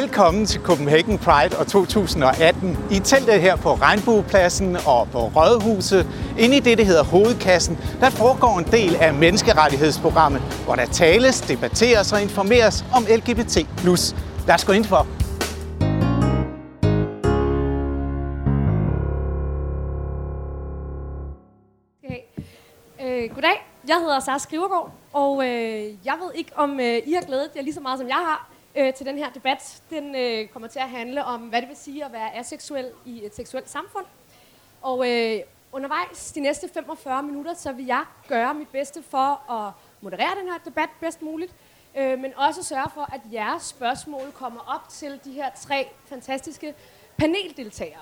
[0.00, 2.78] Velkommen til Copenhagen Pride og 2018.
[2.90, 6.06] I teltet her på Regnbuepladsen og på Rådhuset,
[6.38, 11.40] inde i det, der hedder Hovedkassen, der foregår en del af menneskerettighedsprogrammet, hvor der tales,
[11.40, 13.56] debatteres og informeres om LGBT+.
[14.46, 15.06] Lad os gå ind for.
[23.02, 27.22] Øh, goddag, jeg hedder Sara Skrivergaard, og øh, jeg ved ikke, om øh, I har
[27.26, 29.82] glædet jer lige så meget, som jeg har øh, til den her debat.
[29.90, 33.24] Den øh, kommer til at handle om, hvad det vil sige at være aseksuel i
[33.24, 34.06] et seksuelt samfund.
[34.82, 35.40] Og øh,
[35.72, 40.48] undervejs de næste 45 minutter, så vil jeg gøre mit bedste for at moderere den
[40.48, 41.54] her debat bedst muligt,
[41.96, 46.74] øh, men også sørge for, at jeres spørgsmål kommer op til de her tre fantastiske
[47.16, 48.00] paneldeltagere.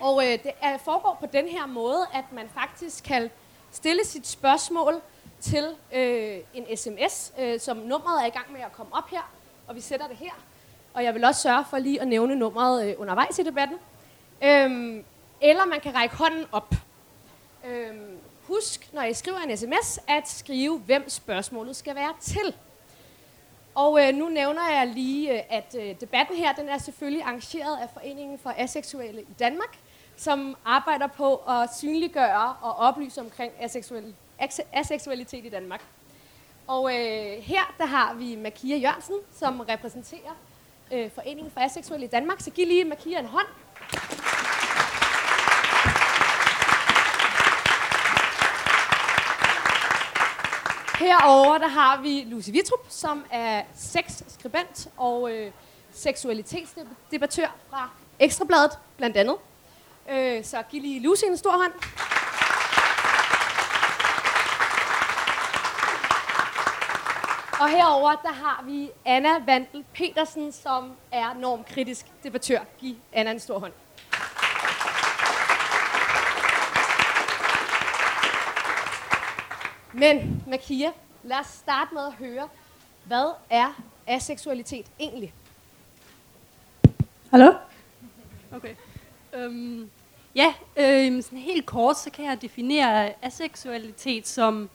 [0.00, 3.30] Og øh, det er, foregår på den her måde, at man faktisk kan
[3.70, 5.00] stille sit spørgsmål
[5.40, 9.32] til øh, en sms, øh, som nummeret er i gang med at komme op her,
[9.68, 10.32] og vi sætter det her.
[10.94, 13.76] Og jeg vil også sørge for lige at nævne nummeret øh, undervejs i debatten.
[14.42, 15.04] Øhm,
[15.40, 16.74] eller man kan række hånden op.
[17.64, 22.54] Øhm, husk, når I skriver en sms, at skrive, hvem spørgsmålet skal være til.
[23.74, 27.78] Og øh, nu nævner jeg lige, øh, at øh, debatten her, den er selvfølgelig arrangeret
[27.82, 29.78] af Foreningen for Aseksuelle i Danmark,
[30.16, 34.14] som arbejder på at synliggøre og oplyse omkring aseksuel,
[34.72, 35.82] aseksualitet i Danmark.
[36.68, 40.36] Og øh, her der har vi Makia Jørgensen, som repræsenterer
[40.92, 42.40] øh, Foreningen for Aseksuelle i Danmark.
[42.40, 43.46] Så giv lige Makia en hånd.
[50.98, 55.52] Herover der har vi Lucy Vitrup, som er sexskribent og øh,
[55.92, 59.36] seksualitetsdebattør fra Ekstrabladet, blandt andet.
[60.10, 61.72] Øh, så giv lige Lucy en stor hånd.
[67.60, 72.60] Og herover der har vi Anna Vandel Petersen, som er normkritisk debattør.
[72.78, 73.72] Giv Anna en stor hånd.
[79.92, 80.92] Men, Makia,
[81.22, 82.48] lad os starte med at høre,
[83.04, 85.34] hvad er aseksualitet egentlig?
[87.30, 87.52] Hallo?
[88.52, 88.74] Okay.
[89.36, 89.90] Um,
[90.34, 94.70] ja, øh, sådan helt kort, så kan jeg definere aseksualitet som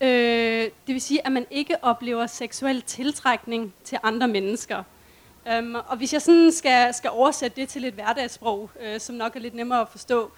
[0.00, 4.82] Øh, det vil sige, at man ikke oplever seksuel tiltrækning til andre mennesker.
[5.58, 9.36] Um, og hvis jeg sådan skal, skal oversætte det til et hverdagssprog, øh, som nok
[9.36, 10.30] er lidt nemmere at forstå,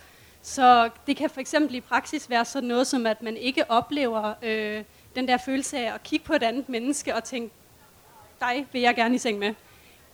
[0.43, 4.35] så det kan for eksempel i praksis være sådan noget som, at man ikke oplever
[4.43, 4.85] øh,
[5.15, 7.55] den der følelse af at kigge på et andet menneske og tænke,
[8.41, 9.55] dig vil jeg gerne i seng med.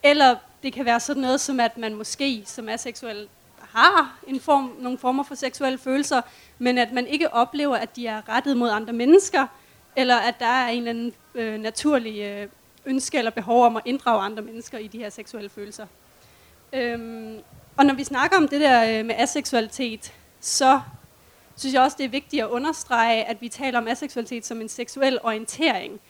[0.03, 3.28] Eller det kan være sådan noget som, at man måske som er seksuel
[3.75, 6.23] har en form, nogle former for seksuelle følelser,
[6.59, 9.47] men at man ikke oplever, at de er rettet mod andre mennesker,
[9.97, 12.49] eller at der er en eller anden øh, naturlig øh,
[12.87, 15.87] ønske eller behov om at inddrage andre mennesker i de her seksuelle følelser.
[16.73, 17.39] Øhm,
[17.77, 20.81] og når vi snakker om det der øh, med aseksualitet, så
[21.56, 24.69] synes jeg også, det er vigtigt at understrege, at vi taler om aseksualitet som en
[24.69, 26.00] seksuel orientering.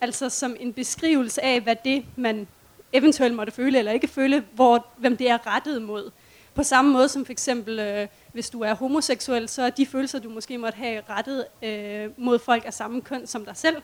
[0.00, 2.46] Altså som en beskrivelse af, hvad det, man
[2.92, 6.10] eventuelt måtte føle eller ikke føle, hvor, hvem det er rettet mod.
[6.58, 10.18] På samme måde som for eksempel, øh, hvis du er homoseksuel, så er de følelser,
[10.18, 13.76] du måske måtte have rettet øh, mod folk af samme køn som dig selv,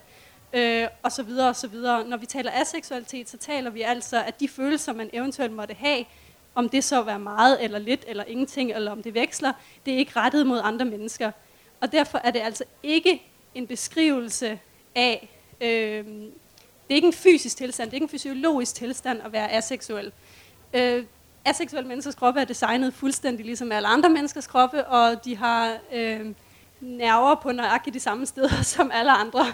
[0.53, 2.09] øh, og så videre og så videre.
[2.09, 6.05] Når vi taler aseksualitet, så taler vi altså, at de følelser, man eventuelt måtte have,
[6.55, 9.53] om det så er meget eller lidt eller ingenting, eller om det veksler,
[9.87, 11.31] det er ikke rettet mod andre mennesker.
[11.81, 13.23] Og derfor er det altså ikke
[13.55, 14.59] en beskrivelse
[14.95, 15.29] af,
[15.61, 16.05] øh,
[16.89, 20.13] det er ikke en fysisk tilstand, det er ikke en fysiologisk tilstand at være aseksuel.
[20.75, 21.05] Øh,
[21.45, 26.35] aseksuelle menneskers kroppe er designet fuldstændig ligesom alle andre menneskers kroppe, og de har øh,
[26.81, 29.47] nerver på nøjagtigt de samme steder som alle andre.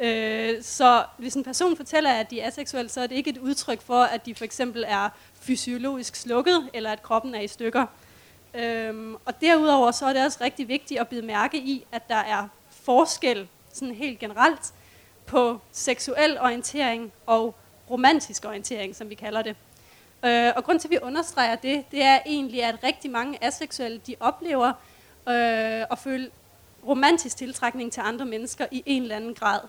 [0.00, 3.38] Øh, så hvis en person fortæller, at de er aseksuelle, så er det ikke et
[3.38, 5.08] udtryk for, at de for eksempel er
[5.40, 7.86] fysiologisk slukket, eller at kroppen er i stykker.
[8.54, 12.16] Øh, og derudover så er det også rigtig vigtigt at bide mærke i, at der
[12.16, 14.72] er forskel sådan helt generelt
[15.26, 17.54] på seksuel orientering og
[17.90, 19.56] romantisk orientering, som vi kalder det.
[20.24, 24.00] Øh, og grund til, at vi understreger det, det er egentlig, at rigtig mange aseksuelle,
[24.06, 24.68] de oplever
[25.28, 26.30] øh, at føle
[26.86, 29.60] romantisk tiltrækning til andre mennesker i en eller anden grad.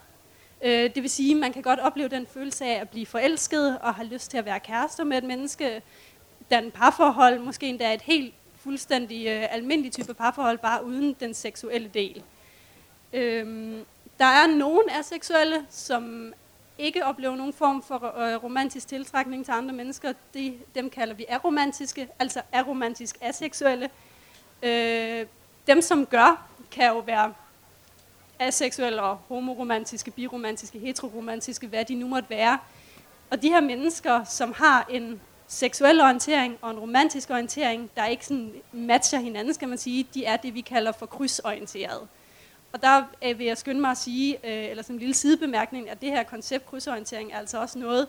[0.64, 3.80] Øh, det vil sige, at man kan godt opleve den følelse af at blive forelsket
[3.80, 5.82] og have lyst til at være kærester med et menneske,
[6.52, 11.88] den parforhold, måske endda et helt fuldstændig øh, almindelig type parforhold, bare uden den seksuelle
[11.94, 12.24] del.
[13.14, 13.78] Øh,
[14.20, 16.34] der er nogen aseksuelle, som
[16.78, 21.25] ikke oplever nogen form for øh, romantisk tiltrækning til andre mennesker, de, dem kalder vi
[21.30, 23.90] aromantiske, altså aromantisk aseksuelle.
[24.64, 25.25] Øh,
[25.68, 27.34] dem, som gør, kan jo være
[28.40, 32.60] aseksuelle og homoromantiske, biromantiske, heteroromantiske, hvad de nu måtte være.
[33.30, 38.25] Og de her mennesker, som har en seksuel orientering og en romantisk orientering, der ikke
[38.25, 42.08] sådan matcher hinanden, skal man sige, de er det, vi kalder for krydsorienteret.
[42.74, 45.90] Og der øh, vil jeg skynde mig at sige, øh, eller som en lille sidebemærkning,
[45.90, 48.08] at det her koncept krydsorientering er altså også noget,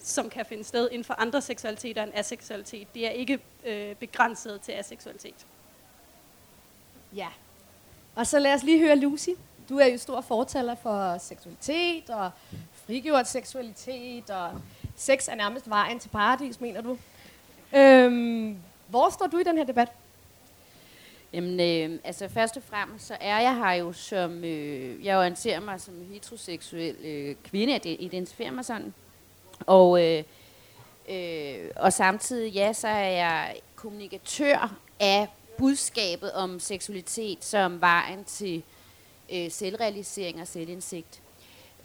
[0.00, 2.94] som kan finde sted inden for andre seksualiteter end aseksualitet.
[2.94, 5.46] Det er ikke øh, begrænset til aseksualitet.
[7.16, 7.28] Ja.
[8.14, 9.28] Og så lad os lige høre Lucy.
[9.68, 12.30] Du er jo stor fortaler for seksualitet og
[12.86, 14.60] frigjort seksualitet, og
[14.96, 16.98] sex er nærmest vejen til paradis, mener du.
[17.72, 18.56] Øhm,
[18.88, 19.88] hvor står du i den her debat?
[21.34, 25.60] Jamen, øh, altså først og fremmest, så er jeg her jo som, øh, jeg orienterer
[25.60, 28.94] mig som heteroseksuel øh, kvinde, jeg identificerer mig sådan.
[29.66, 30.24] Og, øh,
[31.08, 35.28] øh, og samtidig, ja, så er jeg kommunikatør af
[35.58, 38.62] budskabet om seksualitet som vejen til
[39.32, 41.22] øh, selvrealisering og selvindsigt.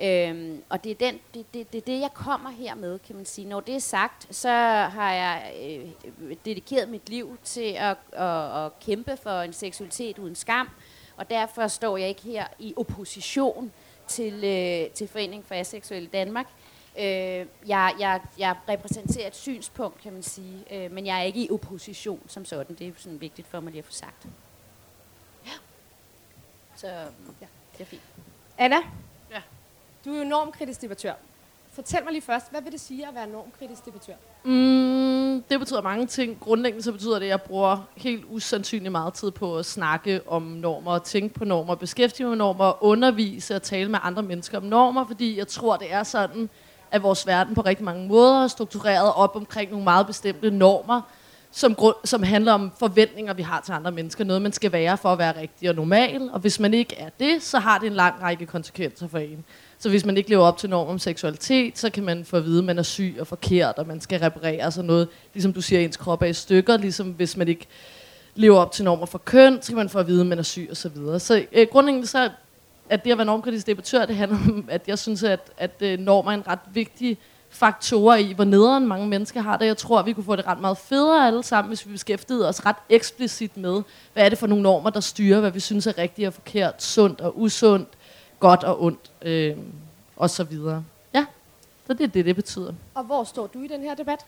[0.01, 3.25] Øhm, og det er, den, det, det, det, det, jeg kommer her med, kan man
[3.25, 3.47] sige.
[3.47, 4.49] Når det er sagt, så
[4.91, 10.35] har jeg øh, dedikeret mit liv til at, at, at kæmpe for en seksualitet uden
[10.35, 10.69] skam,
[11.17, 13.71] og derfor står jeg ikke her i opposition
[14.07, 16.47] til, øh, til Foreningen for Aseksuelle Danmark.
[16.99, 21.39] Øh, jeg, jeg, jeg repræsenterer et synspunkt, kan man sige, øh, men jeg er ikke
[21.39, 22.75] i opposition som sådan.
[22.75, 24.27] Det er sådan vigtigt for mig lige at få sagt.
[25.45, 25.51] Ja.
[26.75, 26.87] Så
[27.41, 28.01] ja, det er fint.
[28.57, 28.77] Anna?
[30.05, 31.13] Du er jo normkritisk debattør.
[31.73, 34.13] Fortæl mig lige først, hvad vil det sige at være normkritisk debattør?
[34.43, 36.39] Mm, det betyder mange ting.
[36.39, 40.41] Grundlæggende så betyder det, at jeg bruger helt usandsynligt meget tid på at snakke om
[40.41, 44.57] normer, og tænke på normer, beskæftige mig med normer, undervise og tale med andre mennesker
[44.57, 46.49] om normer, fordi jeg tror, det er sådan,
[46.91, 51.01] at vores verden på rigtig mange måder er struktureret op omkring nogle meget bestemte normer,
[51.51, 54.23] som, grund, som handler om forventninger, vi har til andre mennesker.
[54.23, 56.29] Noget, man skal være for at være rigtig og normal.
[56.33, 59.45] Og hvis man ikke er det, så har det en lang række konsekvenser for en.
[59.79, 62.45] Så hvis man ikke lever op til norm om seksualitet, så kan man få at
[62.45, 65.07] vide, at man er syg og forkert, og man skal reparere sådan noget.
[65.33, 66.77] Ligesom du siger, ens krop er i stykker.
[66.77, 67.67] Ligesom hvis man ikke
[68.35, 70.43] lever op til normer for køn, så kan man få at vide, at man er
[70.43, 71.19] syg og så videre.
[71.19, 72.29] Så øh, grundlæggende så,
[72.89, 75.99] at det at være normkritisk debattør, det handler om, at jeg synes, at, at øh,
[75.99, 77.17] normer er en ret vigtig
[77.49, 79.65] faktorer i, hvor nederen mange mennesker har det.
[79.65, 82.47] Jeg tror, at vi kunne få det ret meget federe alle sammen, hvis vi beskæftigede
[82.47, 83.81] os ret eksplicit med,
[84.13, 86.83] hvad er det for nogle normer, der styrer, hvad vi synes er rigtigt og forkert,
[86.83, 87.89] sundt og usundt,
[88.39, 89.57] godt og ondt, øh,
[90.15, 90.83] og så videre.
[91.13, 91.25] Ja,
[91.87, 92.73] så det er det, det betyder.
[92.95, 94.25] Og hvor står du i den her debat?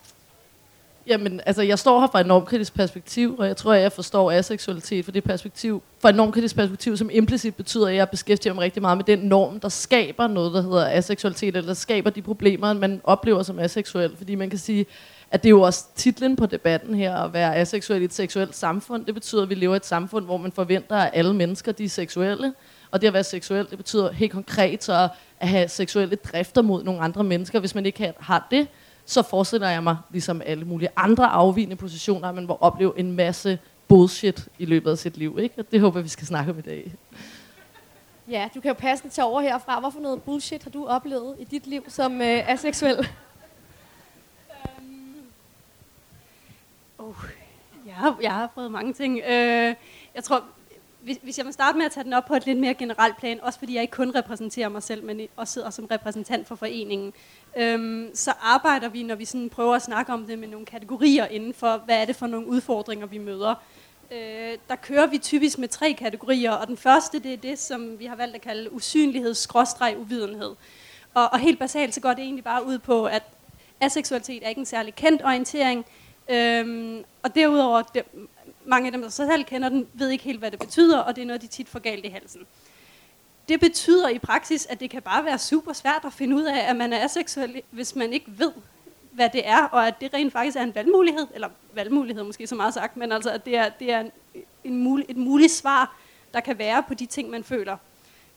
[1.07, 4.31] Jamen, altså, jeg står her fra et normkritisk perspektiv, og jeg tror, at jeg forstår
[4.31, 8.63] aseksualitet fra det perspektiv, fra et normkritisk perspektiv, som implicit betyder, at jeg beskæftiger mig
[8.63, 12.21] rigtig meget med den norm, der skaber noget, der hedder aseksualitet, eller der skaber de
[12.21, 14.17] problemer, man oplever som aseksuel.
[14.17, 14.85] Fordi man kan sige,
[15.31, 18.55] at det er jo også titlen på debatten her, at være aseksuel i et seksuelt
[18.55, 19.05] samfund.
[19.05, 21.83] Det betyder, at vi lever i et samfund, hvor man forventer, at alle mennesker de
[21.83, 22.53] er seksuelle.
[22.91, 25.09] Og det at være seksuel, det betyder helt konkret så
[25.39, 27.59] at have seksuelle drifter mod nogle andre mennesker.
[27.59, 28.67] Hvis man ikke har det,
[29.05, 33.11] så forestiller jeg mig, ligesom alle mulige andre afvigende positioner, at man vil opleve en
[33.11, 35.37] masse bullshit i løbet af sit liv.
[35.41, 35.55] Ikke?
[35.57, 36.93] Og det håber vi skal snakke om i dag.
[38.27, 39.79] Ja, du kan jo passe til over herfra.
[39.79, 43.07] Hvorfor noget bullshit har du oplevet i dit liv som øh, aseksuel?
[44.77, 45.15] Um,
[46.97, 47.15] oh,
[47.85, 49.17] jeg, har, jeg har prøvet mange ting.
[49.17, 49.75] Uh,
[50.15, 50.43] jeg tror,
[51.03, 53.17] hvis, hvis jeg må starte med at tage den op på et lidt mere generelt
[53.17, 56.55] plan, også fordi jeg ikke kun repræsenterer mig selv, men også sidder som repræsentant for
[56.55, 57.13] foreningen,
[57.57, 61.25] øhm, så arbejder vi, når vi sådan prøver at snakke om det med nogle kategorier
[61.25, 63.55] inden for, hvad er det for nogle udfordringer, vi møder.
[64.11, 67.99] Øh, der kører vi typisk med tre kategorier, og den første, det er det, som
[67.99, 70.55] vi har valgt at kalde usynlighed-uvidenhed.
[71.13, 73.23] Og, og helt basalt, så går det egentlig bare ud på, at
[73.81, 75.85] aseksualitet er ikke en særlig kendt orientering,
[76.29, 78.03] øhm, og derudover, det,
[78.65, 81.21] mange af dem, der selv kender den, ved ikke helt, hvad det betyder, og det
[81.21, 82.41] er noget, de tit får galt i halsen.
[83.49, 86.69] Det betyder i praksis, at det kan bare være super svært at finde ud af,
[86.69, 88.51] at man er aseksuel, hvis man ikke ved,
[89.11, 92.55] hvad det er, og at det rent faktisk er en valgmulighed, eller valgmulighed måske så
[92.55, 94.11] meget sagt, men altså, at det er, det er en,
[94.63, 95.95] en mul, et muligt svar,
[96.33, 97.77] der kan være på de ting, man føler.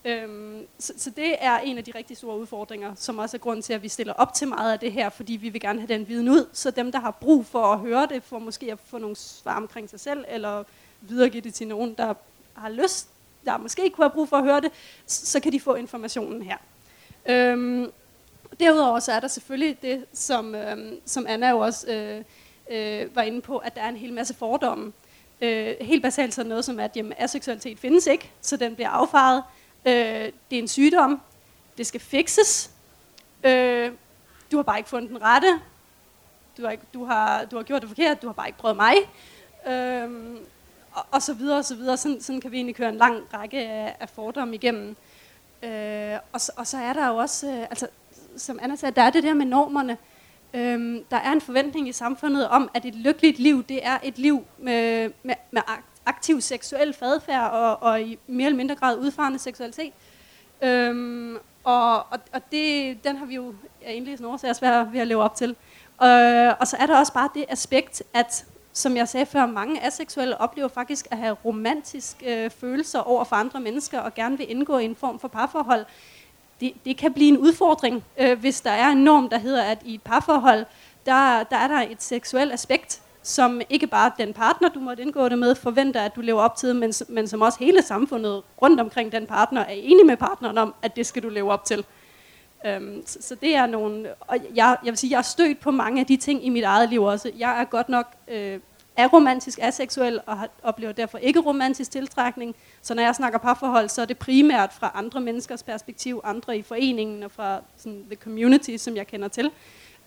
[0.04, 3.62] Øhm, så, så det er en af de rigtig store udfordringer, som også er grund
[3.62, 5.88] til, at vi stiller op til meget af det her, fordi vi vil gerne have
[5.88, 8.78] den viden ud, så dem, der har brug for at høre det, får måske at
[8.86, 10.64] få nogle svar omkring sig selv, eller
[11.00, 12.14] videregive det til nogen, der
[12.54, 13.08] har lyst,
[13.44, 14.70] der måske ikke kunne have brug for at høre det,
[15.06, 16.56] så kan de få informationen her.
[17.26, 17.90] Øhm,
[18.60, 22.24] derudover så er der selvfølgelig det, som, øhm, som Anna jo også øh,
[22.70, 24.92] øh, var inde på, at der er en hel masse fordomme.
[25.40, 29.42] Øh, helt basalt så noget som, at jamen, aseksualitet findes ikke, så den bliver affaret.
[29.86, 29.92] Øh,
[30.50, 31.20] det er en sygdom.
[31.78, 32.70] Det skal fikses.
[33.44, 33.92] Øh,
[34.52, 35.60] du har bare ikke fundet den rette.
[36.56, 38.22] Du har, ikke, du, har, du har gjort det forkert.
[38.22, 38.94] Du har bare ikke prøvet mig.
[39.66, 40.10] Øh,
[40.92, 41.96] og, og så videre og så videre.
[41.96, 44.96] Sådan, sådan kan vi egentlig køre en lang række af, af fordomme igennem.
[45.62, 47.88] Øh, og, og så er der jo også, øh, altså,
[48.36, 49.96] som Anna sagde, der er det der med normerne.
[50.54, 54.18] Øhm, der er en forventning i samfundet om, at et lykkeligt liv, det er et
[54.18, 55.62] liv med, med, med
[56.06, 59.92] aktiv seksuel fadfærd og, og i mere eller mindre grad udfarende seksualitet.
[60.62, 65.06] Øhm, og og, og det, den har vi jo af indlæsende årsager svært ved at
[65.06, 65.50] leve op til.
[66.02, 68.44] Øh, og så er der også bare det aspekt, at
[68.76, 73.36] som jeg sagde før, mange aseksuelle oplever faktisk at have romantiske øh, følelser over for
[73.36, 75.84] andre mennesker og gerne vil indgå i en form for parforhold.
[76.60, 79.78] Det, det kan blive en udfordring, øh, hvis der er en norm, der hedder, at
[79.84, 80.66] i et parforhold,
[81.06, 85.28] der, der er der et seksuelt aspekt, som ikke bare den partner, du måtte indgå
[85.28, 88.80] det med, forventer, at du lever op til, men, men som også hele samfundet rundt
[88.80, 91.84] omkring den partner er enig med partneren om, at det skal du leve op til.
[92.66, 95.70] Øhm, så, så det er nogle, og jeg, jeg vil sige, jeg har stødt på
[95.70, 97.30] mange af de ting i mit eget liv også.
[97.38, 98.60] Jeg er godt nok øh,
[98.96, 102.56] aromantisk, aseksuel, og har, oplever derfor ikke romantisk tiltrækning.
[102.82, 106.62] Så når jeg snakker parforhold, så er det primært fra andre menneskers perspektiv, andre i
[106.62, 109.50] foreningen og fra sådan, the community, som jeg kender til.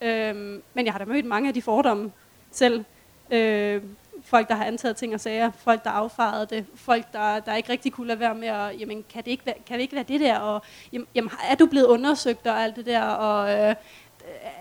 [0.01, 2.11] Øhm, men jeg har da mødt mange af de fordomme
[2.51, 2.85] selv.
[3.31, 3.83] Øh,
[4.23, 7.71] folk, der har antaget ting og sager, folk, der affarede det, folk, der, der ikke
[7.71, 10.05] rigtig kunne lade være med og jamen, kan det ikke være, kan det, ikke være
[10.07, 10.61] det der, og
[11.15, 13.75] jamen, er du blevet undersøgt og alt det der, og øh,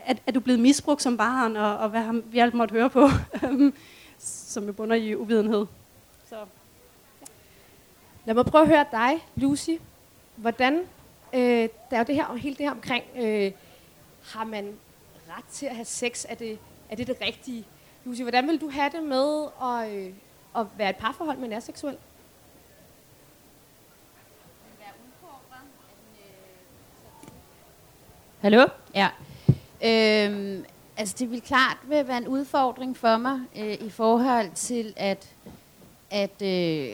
[0.06, 2.90] er, er du blevet misbrugt som barn, og, og hvad har vi alt måtte høre
[2.90, 3.08] på,
[4.52, 5.66] som jo bunder i uvidenhed.
[6.28, 7.26] Så, ja.
[8.24, 9.70] Lad mig prøve at høre dig, Lucy.
[10.36, 10.80] Hvordan,
[11.32, 13.52] øh, der er jo det her, hele det her omkring, øh,
[14.24, 14.74] har man
[15.36, 16.24] ret til at have sex?
[16.28, 16.58] Er det,
[16.90, 17.64] er det det rigtige?
[18.06, 20.12] Lucy, hvordan vil du have det med at, øh,
[20.56, 21.96] at være et parforhold med en aseksuel?
[28.40, 28.66] Hallo?
[28.94, 29.08] Ja.
[29.84, 30.64] Øhm,
[30.96, 35.28] altså det vil klart vil være en udfordring for mig øh, i forhold til, at,
[36.10, 36.88] at, øh,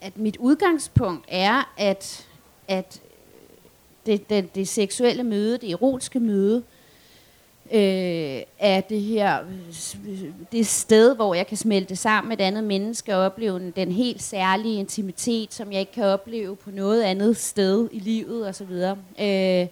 [0.00, 2.28] at mit udgangspunkt er, at,
[2.68, 3.00] at
[4.06, 6.79] det, det, det seksuelle møde, det erotiske møde, øh,
[7.72, 9.38] Øh, er det her
[10.52, 14.22] det sted, hvor jeg kan smelte sammen med et andet menneske og opleve den helt
[14.22, 18.72] særlige intimitet, som jeg ikke kan opleve på noget andet sted i livet osv.
[19.20, 19.66] Øh,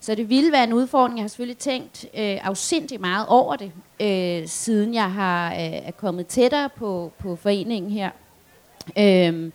[0.00, 1.18] så det ville være en udfordring.
[1.18, 5.90] Jeg har selvfølgelig tænkt øh, afsindig meget over det, øh, siden jeg har øh, er
[5.90, 8.10] kommet tættere på, på foreningen her.
[8.98, 9.50] Øh,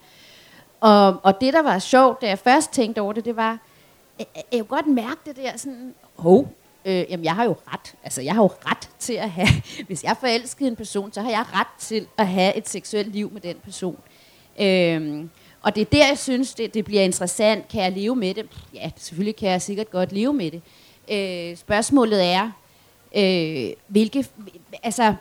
[0.80, 3.60] og, og det, der var sjovt, da jeg først tænkte over det, det var,
[4.20, 6.54] jeg, jeg kunne godt mærke det der sådan, hov,
[6.90, 7.96] øh, jamen jeg har jo ret.
[8.04, 9.48] Altså jeg har jo ret til at have,
[9.88, 13.12] hvis jeg er forelsket en person, så har jeg ret til at have et seksuelt
[13.12, 14.00] liv med den person.
[14.60, 15.26] Øh,
[15.62, 17.68] og det er der, jeg synes, det, det bliver interessant.
[17.68, 18.46] Kan jeg leve med det?
[18.74, 20.62] Ja, selvfølgelig kan jeg sikkert godt leve med det.
[21.12, 22.52] Øh, spørgsmålet er,
[23.16, 24.26] øh, hvilke,
[24.84, 25.16] altså,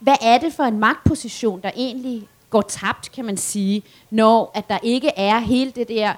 [0.00, 4.68] hvad er det for en magtposition, der egentlig går tabt, kan man sige, når at
[4.68, 6.12] der ikke er hele det der,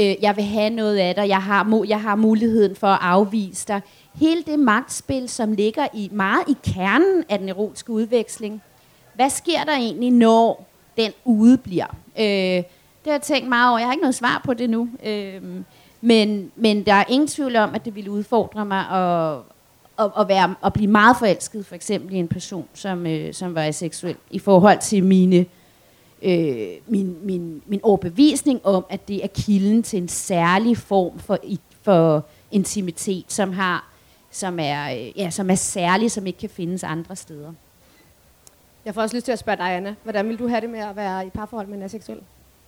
[0.00, 3.68] øh, jeg vil have noget af dig, jeg har, jeg har muligheden for at afvise
[3.68, 3.80] dig.
[4.14, 8.62] Hele det magtspil, som ligger i meget i kernen af den erotiske udveksling.
[9.14, 11.96] Hvad sker der egentlig, når den udebliver?
[12.18, 13.78] Øh, det har jeg tænkt meget over.
[13.78, 14.88] Jeg har ikke noget svar på det nu.
[15.04, 15.42] Øh,
[16.00, 19.38] men, men der er ingen tvivl om, at det ville udfordre mig at,
[19.98, 23.54] at, at, være, at blive meget forelsket, for eksempel i en person, som, øh, som
[23.54, 25.44] var seksuel, i forhold til mine, øh,
[26.86, 31.38] min, min, min overbevisning om, at det er kilden til en særlig form for,
[31.82, 33.94] for intimitet, som har
[34.34, 37.52] som er, øh, ja, som er særlig, som ikke kan findes andre steder.
[38.84, 39.94] Jeg får også lyst til at spørge dig, Anna.
[40.02, 42.18] Hvordan vil du have det med at være i parforhold med en aseksuel?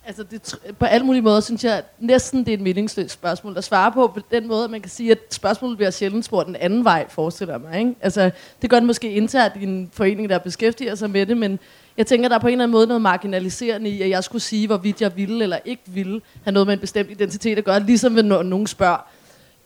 [0.05, 3.63] Altså det, på alle mulige måder synes jeg næsten det er et meningsløst spørgsmål at
[3.63, 6.55] svare på på den måde, at man kan sige, at spørgsmålet bliver sjældent spurgt den
[6.55, 7.79] anden vej, forestiller mig.
[7.79, 7.95] Ikke?
[8.01, 11.59] Altså, det gør det måske internt i en forening, der beskæftiger sig med det, men
[11.97, 14.41] jeg tænker, der er på en eller anden måde noget marginaliserende i, at jeg skulle
[14.41, 17.79] sige, hvorvidt jeg ville eller ikke ville have noget med en bestemt identitet at gøre,
[17.79, 19.07] ligesom når nogen spørger,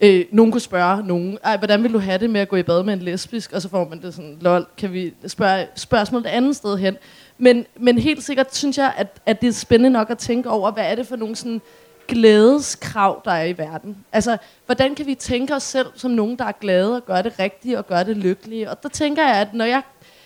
[0.03, 2.63] Øh, nogen kunne spørge nogen, Ej, hvordan vil du have det med at gå i
[2.63, 3.53] bad med en lesbisk?
[3.53, 6.97] Og så får man det sådan, lol, kan vi spørge spørgsmål et andet sted hen?
[7.37, 10.71] Men, men helt sikkert synes jeg, at, at det er spændende nok at tænke over,
[10.71, 11.61] hvad er det for nogle sådan
[12.07, 13.97] glædeskrav, der er i verden?
[14.11, 17.39] Altså, hvordan kan vi tænke os selv som nogen, der er glade og gør det
[17.39, 18.69] rigtige og gør det lykkelige?
[18.69, 19.81] Og der tænker jeg, at når jeg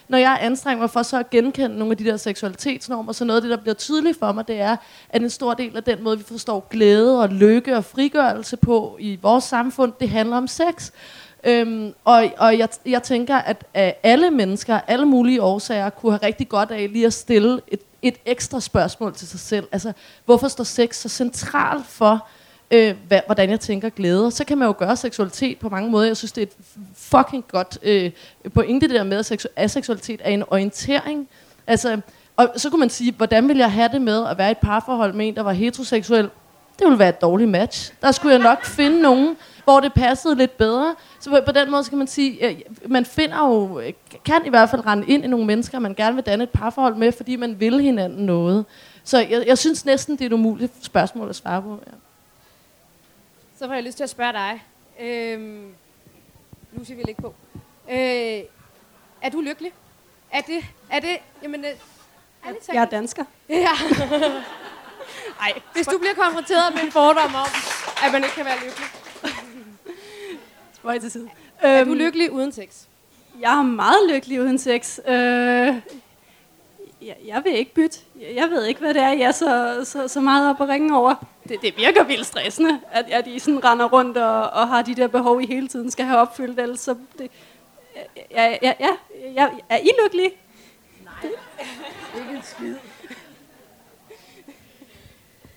[0.07, 3.37] når jeg anstrenger mig for så at genkende nogle af de der seksualitetsnormer, så noget
[3.37, 4.77] af det, der bliver tydeligt for mig, det er,
[5.09, 8.97] at en stor del af den måde, vi forstår glæde og lykke og frigørelse på
[8.99, 10.91] i vores samfund, det handler om sex.
[11.43, 16.25] Øhm, og og jeg, jeg tænker, at, at alle mennesker, alle mulige årsager, kunne have
[16.25, 19.67] rigtig godt af lige at stille et, et ekstra spørgsmål til sig selv.
[19.71, 19.93] Altså,
[20.25, 22.27] hvorfor står sex så centralt for,
[22.71, 24.31] øh, hvad, hvordan jeg tænker glæde.
[24.31, 26.07] Så kan man jo gøre seksualitet på mange måder.
[26.07, 26.53] Jeg synes, det er et
[26.95, 28.11] fucking godt øh,
[28.53, 31.27] pointe, det der med, at aseksualitet er en orientering.
[31.67, 32.01] Altså,
[32.35, 34.57] og så kunne man sige, hvordan vil jeg have det med at være i et
[34.57, 36.29] parforhold med en, der var heteroseksuel?
[36.79, 37.93] det ville være et dårligt match.
[38.01, 40.95] Der skulle jeg nok finde nogen, hvor det passede lidt bedre.
[41.19, 42.55] Så på, på den måde så kan man sige, at
[42.87, 43.81] man finder jo,
[44.25, 46.95] kan i hvert fald rende ind i nogle mennesker, man gerne vil danne et parforhold
[46.95, 48.65] med, fordi man vil hinanden noget.
[49.03, 51.79] Så jeg, jeg synes næsten, det er et umuligt spørgsmål at svare på.
[51.87, 51.91] Ja.
[53.59, 54.63] Så får jeg lyst til at spørge dig.
[54.99, 55.73] Øhm,
[56.73, 57.33] Lucy vil ikke på.
[57.89, 57.97] Øh,
[59.21, 59.71] er du lykkelig?
[60.31, 61.71] Er det, er det, jamen, øh,
[62.43, 62.67] talt.
[62.73, 63.23] Jeg er dansker.
[63.49, 63.69] Ja.
[65.41, 67.47] Ej, hvis du bliver konfronteret med en fordom om,
[68.05, 68.87] at man ikke kan være lykkelig.
[70.73, 71.29] Spøj til side.
[71.59, 72.67] Er Øhm, du lykkelig uden sex?
[73.39, 74.99] Jeg er meget lykkelig uden sex.
[75.07, 75.75] Øh,
[77.05, 77.99] jeg, jeg vil ikke bytte.
[78.35, 80.97] Jeg, ved ikke, hvad det er, jeg er så, så, så meget op at ringe
[80.97, 81.15] over.
[81.49, 84.95] Det, det virker vildt stressende, at, at I sådan render rundt og, og har de
[84.95, 86.59] der behov, I hele tiden skal have opfyldt.
[86.59, 87.31] Ellers så det,
[88.31, 88.89] ja, ja, ja,
[89.35, 90.31] ja, er I lykkelige?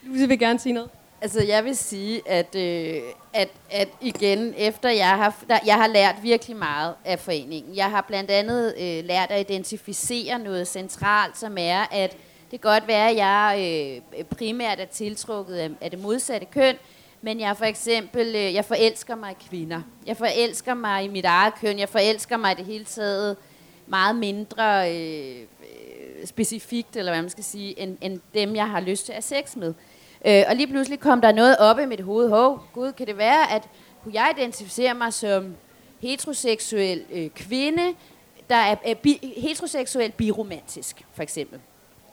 [0.03, 0.89] Lucy vil gerne sige noget.
[1.21, 3.01] Altså, jeg vil sige, at, øh,
[3.33, 7.75] at, at igen, efter jeg har, der, jeg har lært virkelig meget af foreningen.
[7.75, 12.11] Jeg har blandt andet øh, lært at identificere noget centralt, som er, at
[12.51, 16.75] det kan godt være, at jeg øh, primært er tiltrukket af, af det modsatte køn,
[17.21, 19.81] men jeg for eksempel, øh, jeg forelsker mig i kvinder.
[20.05, 21.79] Jeg forelsker mig i mit eget køn.
[21.79, 23.37] Jeg forelsker mig i det hele taget
[23.87, 28.79] meget mindre øh, øh specifikt, eller hvad man skal sige, end, end dem, jeg har
[28.79, 29.67] lyst til at have sex med.
[29.67, 29.75] Øh,
[30.25, 32.29] Øh, og lige pludselig kom der noget op i mit hoved.
[32.29, 33.69] Hov, gud, kan det være, at
[34.03, 35.55] kunne jeg identificere mig som
[35.99, 37.93] heteroseksuel øh, kvinde,
[38.49, 41.59] der er, er bi, heteroseksuel biromantisk, for eksempel.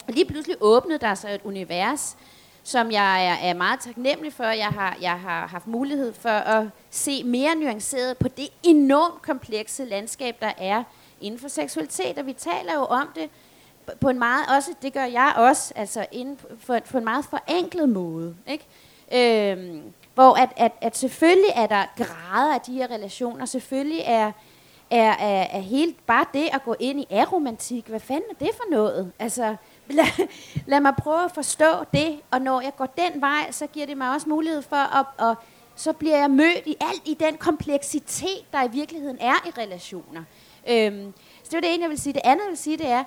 [0.09, 2.17] Og lige pludselig åbnede der sig et univers,
[2.63, 4.45] som jeg er, er meget taknemmelig for.
[4.45, 9.85] Jeg har, jeg har haft mulighed for at se mere nuanceret på det enormt komplekse
[9.85, 10.83] landskab, der er
[11.21, 12.19] inden for seksualitet.
[12.19, 13.31] Og vi taler jo om det
[14.01, 17.89] på en meget, også det gør jeg også, altså inden for, for en meget forenklet
[17.89, 18.37] måde.
[18.47, 18.67] Ikke?
[19.13, 19.83] Øhm,
[20.15, 24.33] hvor at, at, at selvfølgelig er der grader af de her relationer, selvfølgelig er,
[24.91, 28.51] er, er, er helt bare det at gå ind i aromantik, hvad fanden er det
[28.55, 29.13] for noget?
[29.19, 29.57] Altså,
[29.89, 30.29] lad,
[30.67, 33.97] lad mig prøve at forstå det, og når jeg går den vej, så giver det
[33.97, 35.35] mig også mulighed for at, og
[35.77, 40.23] så bliver jeg mødt i alt i den kompleksitet, der i virkeligheden er i relationer.
[40.69, 42.13] Øhm, så det er det ene, jeg vil sige.
[42.13, 43.05] Det andet, jeg vil sige, det er,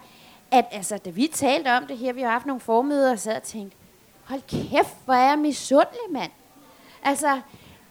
[0.51, 3.35] at altså, da vi talte om det her, vi har haft nogle formøder, og sad
[3.35, 3.77] og tænkte,
[4.23, 6.31] hold kæft, hvor er jeg misundelig, mand.
[7.03, 7.39] Altså,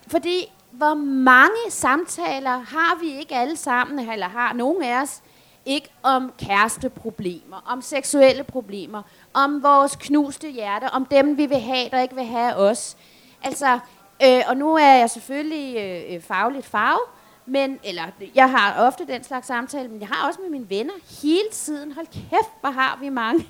[0.06, 5.22] fordi hvor mange samtaler har vi ikke alle sammen, eller har nogen af os,
[5.66, 9.02] ikke om kæresteproblemer, om seksuelle problemer,
[9.34, 12.96] om vores knuste hjerte, om dem, vi vil have, der ikke vil have os.
[13.42, 13.78] Altså,
[14.24, 17.00] øh, og nu er jeg selvfølgelig øh, øh fagligt farve,
[17.48, 18.02] men, eller
[18.34, 21.92] jeg har ofte den slags samtale, men jeg har også med mine venner hele tiden.
[21.92, 23.46] Hold kæft, hvor har vi mange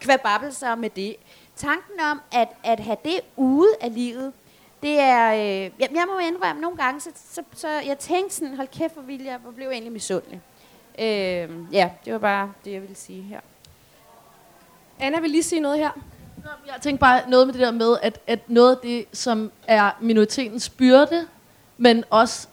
[0.00, 1.16] kvababelser med det.
[1.56, 4.32] Tanken om at, at have det ude af livet,
[4.82, 8.56] det er, øh, jeg, jeg må indrømme nogle gange, så, så, så jeg tænkte sådan,
[8.56, 10.40] hold kæft, hvor ville jeg, hvor blev jeg egentlig misundelig.
[10.98, 13.40] Øh, ja, det var bare det, jeg ville sige her.
[15.00, 15.90] Anna vil lige sige noget her.
[16.66, 19.90] Jeg tænker bare noget med det der med, at, at noget af det, som er
[20.00, 21.26] minoritetens byrde,
[21.78, 22.48] men også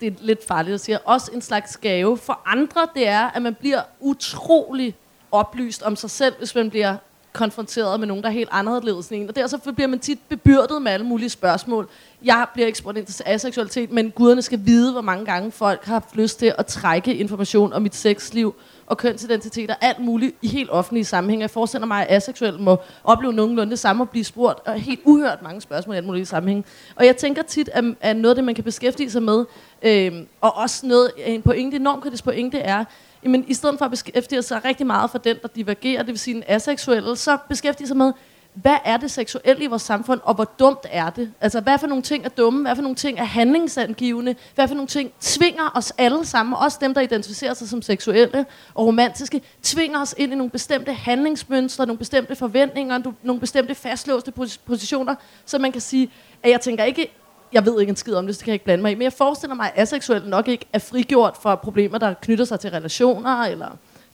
[0.00, 2.18] det er lidt farligt at sige, også en slags gave.
[2.18, 4.94] For andre, det er, at man bliver utrolig
[5.32, 6.96] oplyst om sig selv, hvis man bliver
[7.32, 9.28] konfronteret med nogen, der er helt anderledes end en.
[9.28, 11.88] Og derfor bliver man tit bebyrdet med alle mulige spørgsmål.
[12.24, 15.84] Jeg bliver ikke spurgt ind til aseksualitet, men guderne skal vide, hvor mange gange folk
[15.84, 18.54] har haft lyst til at trække information om mit sexliv
[18.86, 21.42] og kønsidentitet og alt muligt i helt offentlige sammenhænge.
[21.42, 25.00] Jeg forestiller mig, at aseksuel må opleve nogenlunde det samme og blive spurgt og helt
[25.04, 26.64] uhørt mange spørgsmål i alt muligt sammenhænge.
[26.96, 29.44] Og jeg tænker tit, at, at noget af det, man kan beskæftige sig med,
[29.82, 32.84] øh, og også noget, en pointe, enormt kritisk pointe er,
[33.24, 36.18] jamen, i stedet for at beskæftige sig rigtig meget for den, der divergerer, det vil
[36.18, 38.12] sige en aseksuelle, så beskæftige sig med,
[38.54, 41.32] hvad er det seksuelle i vores samfund, og hvor dumt er det?
[41.40, 42.62] Altså, hvad for nogle ting er dumme?
[42.62, 44.36] Hvad for nogle ting er handlingsangivende?
[44.54, 48.46] Hvad for nogle ting tvinger os alle sammen, også dem, der identificerer sig som seksuelle
[48.74, 54.32] og romantiske, tvinger os ind i nogle bestemte handlingsmønstre, nogle bestemte forventninger, nogle bestemte fastlåste
[54.66, 55.14] positioner,
[55.46, 56.10] så man kan sige,
[56.42, 57.12] at jeg tænker ikke,
[57.52, 58.94] jeg ved ikke en skid om det, så det kan jeg ikke blande mig i,
[58.94, 62.60] men jeg forestiller mig, at aseksuelle nok ikke er frigjort fra problemer, der knytter sig
[62.60, 63.68] til relationer, eller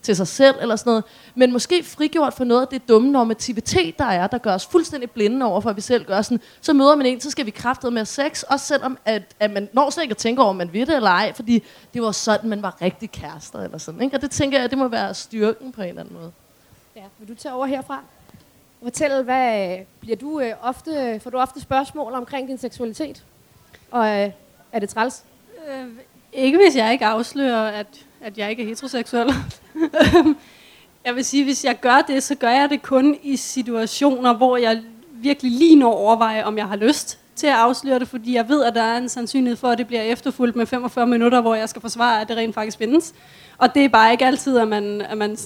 [0.05, 1.03] til sig selv, eller sådan noget,
[1.35, 5.11] men måske frigjort for noget af det dumme normativitet, der er, der gør os fuldstændig
[5.11, 7.51] blinde over for, at vi selv gør sådan, så møder man en, så skal vi
[7.51, 10.55] kraftet med sex, også selvom at, at man når slet ikke at tænke over, om
[10.55, 14.01] man ved det eller ej, fordi det var sådan, man var rigtig kærester, eller sådan,
[14.01, 14.17] ikke?
[14.17, 16.31] og det tænker jeg, det må være styrken på en eller anden måde.
[16.95, 18.03] Ja, vil du tage over herfra?
[18.85, 23.23] Fortæl, hvad øh, bliver du øh, ofte, får du ofte spørgsmål omkring din seksualitet?
[23.91, 24.31] Og øh,
[24.71, 25.23] er det træls?
[25.69, 25.87] Øh,
[26.33, 27.87] ikke hvis jeg ikke afslører, at,
[28.21, 29.27] at jeg ikke er heteroseksuel.
[31.05, 34.57] jeg vil sige, hvis jeg gør det, så gør jeg det kun i situationer, hvor
[34.57, 38.49] jeg virkelig lige når overveje, om jeg har lyst til at afsløre det, fordi jeg
[38.49, 41.55] ved, at der er en sandsynlighed for, at det bliver efterfulgt med 45 minutter, hvor
[41.55, 43.13] jeg skal forsvare, at det rent faktisk findes.
[43.57, 45.37] Og det er bare ikke altid, at man, at man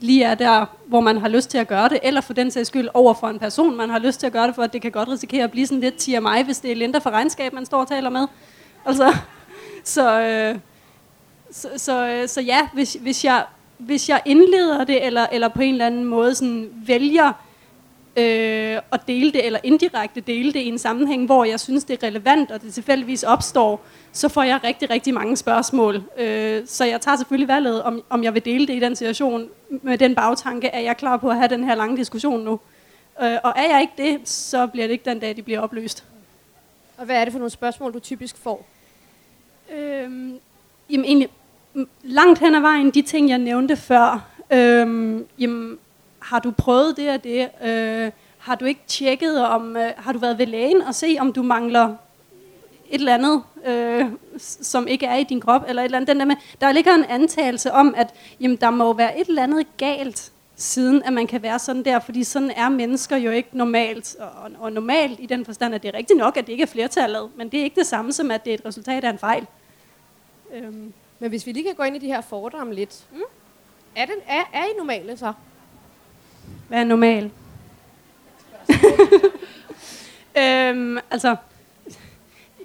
[0.00, 2.68] lige er der, hvor man har lyst til at gøre det, eller for den sags
[2.68, 4.82] skyld over for en person, man har lyst til at gøre det for, at det
[4.82, 7.66] kan godt risikere at blive sådan lidt TMI, hvis det er Linda for regnskab, man
[7.66, 8.26] står og taler med.
[8.86, 9.16] Altså,
[9.84, 10.58] så, øh,
[11.50, 13.44] så, så, øh, så ja, hvis, hvis, jeg,
[13.78, 17.32] hvis jeg indleder det, eller, eller på en eller anden måde sådan vælger
[18.16, 22.02] øh, at dele det, eller indirekte dele det i en sammenhæng, hvor jeg synes, det
[22.02, 26.02] er relevant, og det tilfældigvis opstår, så får jeg rigtig, rigtig mange spørgsmål.
[26.18, 29.48] Øh, så jeg tager selvfølgelig valget, om, om jeg vil dele det i den situation,
[29.70, 32.60] med den bagtanke, at jeg er klar på at have den her lange diskussion nu.
[33.22, 36.04] Øh, og er jeg ikke det, så bliver det ikke den dag, de bliver opløst.
[36.96, 38.66] Og hvad er det for nogle spørgsmål, du typisk får?
[39.74, 40.10] Øh,
[40.90, 41.28] jamen egentlig,
[42.02, 45.78] langt hen ad vejen, de ting, jeg nævnte før, øh, jamen,
[46.24, 47.50] har du prøvet det og det?
[47.64, 51.32] Øh, har du ikke tjekket, om øh, har du været ved lægen og se, om
[51.32, 51.96] du mangler
[52.90, 54.06] et eller andet, øh,
[54.38, 56.08] som ikke er i din krop, eller et eller andet.
[56.08, 59.42] Den der, med, der ligger en antagelse om, at jamen, der må være et eller
[59.42, 63.48] andet galt, siden at man kan være sådan der, fordi sådan er mennesker jo ikke
[63.52, 64.16] normalt.
[64.18, 66.66] Og, og normalt i den forstand, at det er rigtigt nok, at det ikke er
[66.66, 69.18] flertallet, men det er ikke det samme som, at det er et resultat af en
[69.18, 69.46] fejl.
[70.54, 70.92] Øhm.
[71.18, 73.04] Men hvis vi lige kan gå ind i de her fordomme lidt.
[73.12, 73.20] Mm?
[73.96, 75.32] Er, det, er, er I normale så?
[76.68, 77.30] Hvad er normal?
[80.38, 81.36] øhm, altså,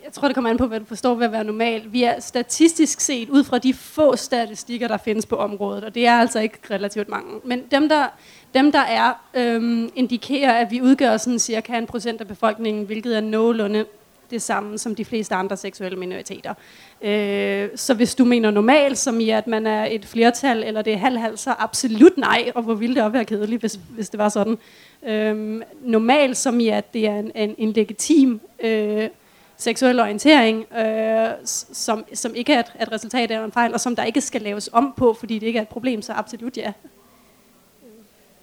[0.04, 1.94] jeg tror, det kommer an på, hvad du forstår ved at være normal.
[1.94, 6.08] Vi er statistisk set ud fra de få statistikker, der findes på området, og det
[6.08, 7.40] er altså ikke relativt mange.
[7.44, 8.08] Men dem, der,
[8.54, 13.18] dem, der er, øhm, indikerer, at vi udgør sådan cirka en procent af befolkningen, hvilket
[13.18, 13.86] er nogenlunde
[14.32, 16.54] det samme som de fleste andre seksuelle minoriteter.
[17.02, 20.94] Øh, så hvis du mener normal, som i at man er et flertal, eller det
[20.94, 24.18] er halv-halv, så absolut nej, og hvor ville det også være kedeligt, hvis, hvis det
[24.18, 24.58] var sådan.
[25.04, 29.10] Øh, normal, som i at det er en, en, en legitim øh,
[29.58, 33.96] seksuel orientering, øh, som, som ikke er et, et resultat af en fejl, og som
[33.96, 36.74] der ikke skal laves om på, fordi det ikke er et problem, så absolut ja.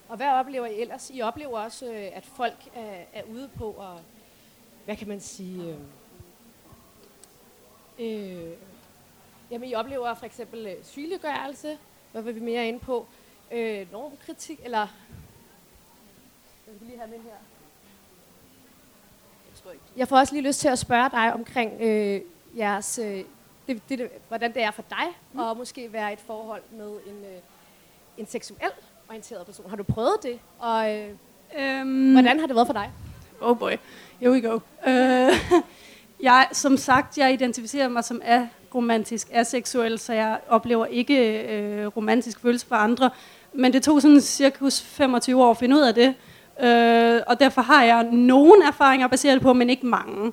[0.08, 1.10] Og hvad oplever I ellers?
[1.14, 4.15] I oplever også, øh, at folk er, er ude på at
[4.86, 5.78] hvad kan man sige,
[7.98, 8.52] øh, øh,
[9.50, 11.78] jamen I oplever for eksempel øh, sygeliggørelse,
[12.12, 13.06] hvad vil vi mere ind på,
[13.52, 14.86] øh, normkritik, eller,
[16.66, 17.36] jeg vil lige have med her.
[19.96, 22.20] Jeg får også lige lyst til at spørge dig omkring øh,
[22.56, 23.24] jeres, øh,
[23.66, 25.38] det, det, hvordan det er for dig, mm.
[25.38, 27.40] og måske være et forhold med en, øh,
[28.16, 28.70] en seksuel
[29.08, 29.68] orienteret person.
[29.68, 30.40] Har du prøvet det?
[30.58, 31.10] Og øh,
[31.58, 32.92] øhm, hvordan har det været for dig?
[33.40, 33.72] Oh boy.
[34.20, 34.54] Here we go.
[34.86, 35.60] Uh,
[36.28, 42.40] jeg, som sagt, jeg identificerer mig som aromantisk, aseksuel, så jeg oplever ikke øh, romantisk
[42.40, 43.10] følelse for andre.
[43.52, 46.14] Men det tog sådan cirka 25 år at finde ud af det.
[46.60, 50.32] Øh, og derfor har jeg nogle erfaringer baseret på, men ikke mange.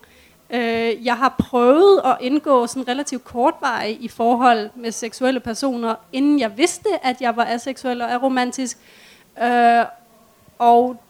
[0.50, 6.40] Øh, jeg har prøvet at indgå sådan relativt kortvarige i forhold med seksuelle personer, inden
[6.40, 8.78] jeg vidste, at jeg var aseksuel og aromantisk.
[9.44, 9.86] Øh,
[10.60, 11.03] og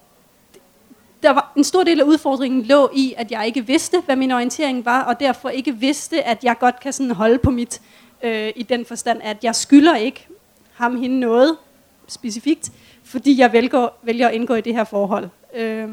[1.24, 4.32] der var en stor del af udfordringen lå i, at jeg ikke vidste, hvad min
[4.32, 7.82] orientering var, og derfor ikke vidste, at jeg godt kan sådan holde på mit,
[8.24, 10.28] øh, i den forstand, at jeg skylder ikke
[10.74, 11.58] ham hende noget
[12.08, 12.72] specifikt,
[13.04, 15.30] fordi jeg vælger, vælger at indgå i det her forhold.
[15.56, 15.90] Øh,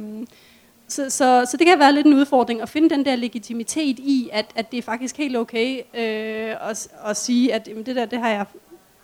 [0.88, 4.28] så, så, så det kan være lidt en udfordring at finde den der legitimitet i,
[4.32, 8.04] at, at det er faktisk helt okay øh, at, at sige, at jamen, det der
[8.04, 8.44] det har jeg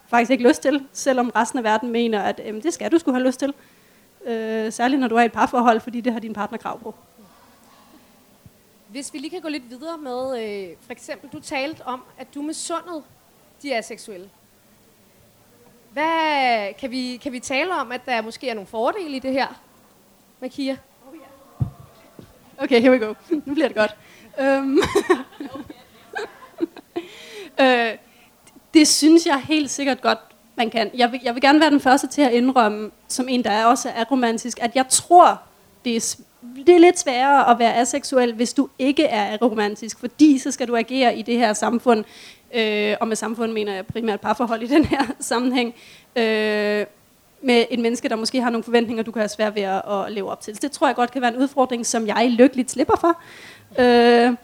[0.09, 3.15] faktisk ikke lyst til, selvom resten af verden mener, at jamen, det skal du skulle
[3.15, 3.49] have lyst til.
[3.49, 3.76] Øh,
[4.71, 6.95] særligt når du er i et parforhold, fordi det har din partner krav på.
[8.89, 12.35] Hvis vi lige kan gå lidt videre med, øh, for eksempel, du talte om, at
[12.35, 13.03] du misundede
[13.63, 14.31] de er seksuelle.
[15.93, 19.33] Hvad, kan, vi, kan vi tale om, at der måske er nogle fordele i det
[19.33, 19.61] her,
[20.41, 20.77] Makia?
[22.59, 23.15] Okay, here we go.
[23.47, 23.97] nu bliver det godt.
[24.41, 24.79] Um,
[27.65, 27.99] øh,
[28.75, 30.19] det synes jeg helt sikkert godt
[30.57, 30.91] man kan.
[30.95, 33.65] Jeg vil, jeg vil gerne være den første til at indrømme, som en, der er
[33.65, 35.41] også er romantisk, at jeg tror,
[35.85, 36.17] det er,
[36.67, 40.69] det er lidt sværere at være aseksuel, hvis du ikke er romantisk, fordi så skal
[40.69, 42.05] du agere i det her samfund,
[42.55, 45.75] øh, og med samfund mener jeg primært parforhold i den her sammenhæng,
[46.17, 46.87] øh,
[47.43, 50.13] med et menneske, der måske har nogle forventninger, du kan have svært ved at, at
[50.13, 50.55] leve op til.
[50.55, 53.21] Så det tror jeg godt kan være en udfordring, som jeg lykkeligt slipper for.
[53.83, 54.37] Øh,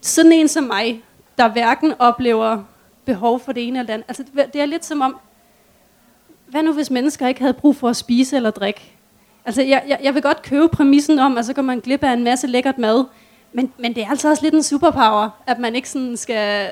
[0.00, 1.02] sådan en som mig,
[1.38, 2.64] der hverken oplever
[3.08, 4.08] behov for det ene eller det andet.
[4.08, 5.16] Altså, det er lidt som om,
[6.46, 8.92] hvad nu hvis mennesker ikke havde brug for at spise eller drikke?
[9.44, 12.12] Altså, jeg, jeg, jeg vil godt købe præmissen om, at så går man glip af
[12.12, 13.04] en masse lækkert mad,
[13.52, 16.70] men, men det er altså også lidt en superpower, at man ikke sådan skal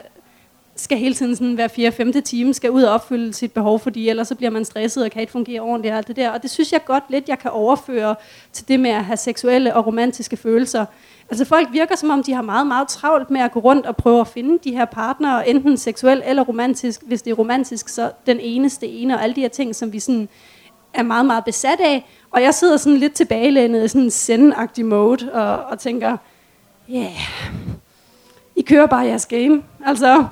[0.79, 4.09] skal hele tiden sådan hver fire femte time skal ud og opfylde sit behov, fordi
[4.09, 6.31] ellers så bliver man stresset og kan ikke fungere ordentligt og alt det der.
[6.31, 8.15] Og det synes jeg godt lidt, jeg kan overføre
[8.53, 10.85] til det med at have seksuelle og romantiske følelser.
[11.31, 13.97] Altså folk virker som om, de har meget, meget travlt med at gå rundt og
[13.97, 17.03] prøve at finde de her partnere, enten seksuel eller romantisk.
[17.07, 20.01] Hvis det er romantisk, så den eneste ene og alle de her ting, som vi
[20.01, 20.29] sådan
[20.95, 22.07] er meget, meget besat af.
[22.31, 26.17] Og jeg sidder sådan lidt tilbagelænet i sådan en send mode og, og tænker,
[26.89, 27.13] ja, yeah,
[28.57, 29.63] I kører bare jeres game.
[29.87, 30.25] Altså,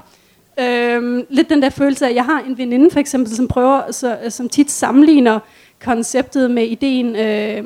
[0.60, 3.92] øhm, lidt den der følelse af, at jeg har en veninde for eksempel, som prøver,
[3.92, 5.38] så, som tit sammenligner
[5.84, 7.64] konceptet med ideen øh,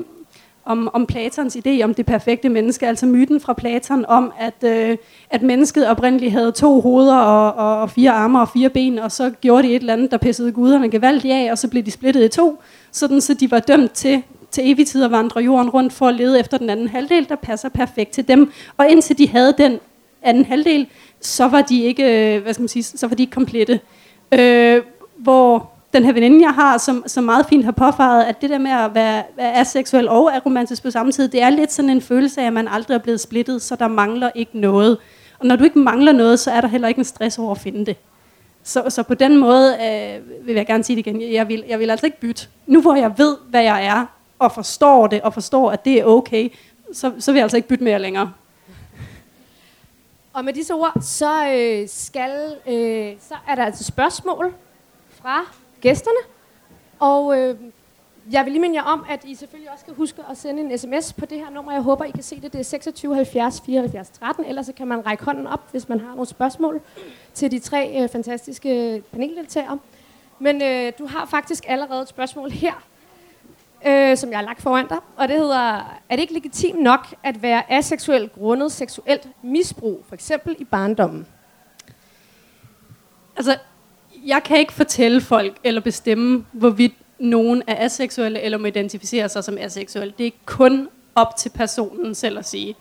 [0.69, 4.97] om, om Platons idé om det perfekte menneske, altså myten fra Platon om, at, øh,
[5.31, 9.13] at mennesket oprindeligt havde to hoveder og, og, og fire arme og fire ben, og
[9.13, 11.91] så gjorde de et eller andet, der pissede guderne gevaldigt af, og så blev de
[11.91, 15.71] splittet i to, sådan så de var dømt til til evig tid at vandre jorden
[15.71, 18.53] rundt for at lede efter den anden halvdel, der passer perfekt til dem.
[18.77, 19.79] Og indtil de havde den
[20.23, 20.87] anden halvdel,
[21.21, 23.81] så var de ikke, øh, hvad skal man sige, så var de ikke komplette.
[24.33, 24.83] Øh,
[25.17, 28.59] hvor den her veninde, jeg har, som, som meget fint har påfaret, at det der
[28.59, 32.03] med at være, være aseksuel og aromantisk på samme tid, det er lidt sådan en
[32.03, 34.99] følelse af, at man aldrig er blevet splittet, så der mangler ikke noget.
[35.39, 37.59] Og når du ikke mangler noget, så er der heller ikke en stress over at
[37.59, 37.97] finde det.
[38.63, 41.33] Så, så på den måde øh, vil jeg gerne sige det igen.
[41.33, 42.49] Jeg vil, jeg vil altså ikke bytte.
[42.67, 44.07] Nu hvor jeg ved, hvad jeg er,
[44.39, 46.49] og forstår det, og forstår, at det er okay,
[46.93, 48.33] så, så vil jeg altså ikke bytte mere længere.
[50.33, 54.55] Og med disse ord, så, øh, skal, øh, så er der altså spørgsmål
[55.11, 55.45] fra
[55.81, 56.19] gæsterne.
[56.99, 57.57] Og øh,
[58.31, 60.79] jeg vil lige minde jer om, at I selvfølgelig også skal huske at sende en
[60.79, 61.73] sms på det her nummer.
[61.73, 62.53] Jeg håber, I kan se det.
[62.53, 64.45] Det er 26 70 74 13.
[64.45, 66.81] Ellers så kan man række hånden op, hvis man har nogle spørgsmål
[67.35, 69.79] til de tre øh, fantastiske øh, paneldeltagere.
[70.39, 72.73] Men øh, du har faktisk allerede et spørgsmål her,
[73.87, 74.99] øh, som jeg har lagt foran dig.
[75.17, 80.15] Og det hedder, er det ikke legitimt nok at være aseksuel grundet seksuelt misbrug, for
[80.15, 81.27] eksempel i barndommen?
[83.37, 83.59] Altså,
[84.27, 89.45] jeg kan ikke fortælle folk eller bestemme, hvorvidt nogen er aseksuelle eller må identificere sig
[89.45, 90.15] som aseksuelle.
[90.19, 92.75] Det er kun op til personen selv at sige.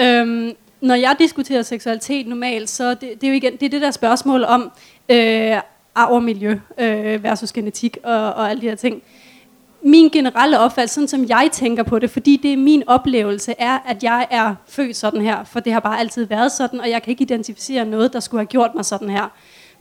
[0.00, 3.82] Øhm, når jeg diskuterer seksualitet normalt, så det, det er jo igen det, er det
[3.82, 4.72] der spørgsmål om
[5.08, 5.56] øh,
[5.94, 9.02] arv og miljø øh, versus genetik og, og alle de her ting.
[9.84, 13.78] Min generelle opfattelse, sådan som jeg tænker på det, fordi det er min oplevelse, er,
[13.86, 17.02] at jeg er født sådan her, for det har bare altid været sådan, og jeg
[17.02, 19.28] kan ikke identificere noget, der skulle have gjort mig sådan her.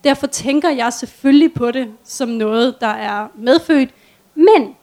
[0.03, 3.89] Derfor tænker jeg selvfølgelig på det som noget, der er medfødt.
[4.35, 4.75] Men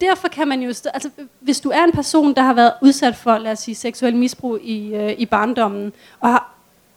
[0.00, 3.38] derfor kan man jo, altså hvis du er en person, der har været udsat for,
[3.38, 6.54] lad os sige, seksuel misbrug i, øh, i barndommen, og har,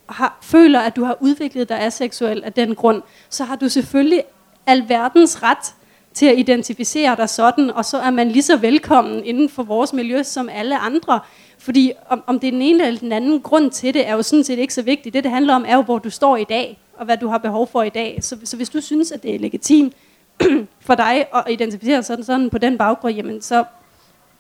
[0.10, 4.24] har, føler, at du har udviklet dig aseksuel af den grund, så har du selvfølgelig
[4.66, 5.74] alverdens ret
[6.14, 9.94] til at identificere dig sådan, og så er man lige så velkommen inden for vores
[9.94, 11.20] miljø som alle andre.
[11.58, 14.22] Fordi om, om det er den ene eller den anden grund til det, er jo
[14.22, 15.14] sådan set ikke så vigtigt.
[15.14, 17.38] Det, det handler om, er jo, hvor du står i dag og hvad du har
[17.38, 18.20] behov for i dag.
[18.22, 19.94] Så, så hvis du synes, at det er legitimt
[20.88, 23.64] for dig at identificere sådan, sådan på den baggrund, jamen så,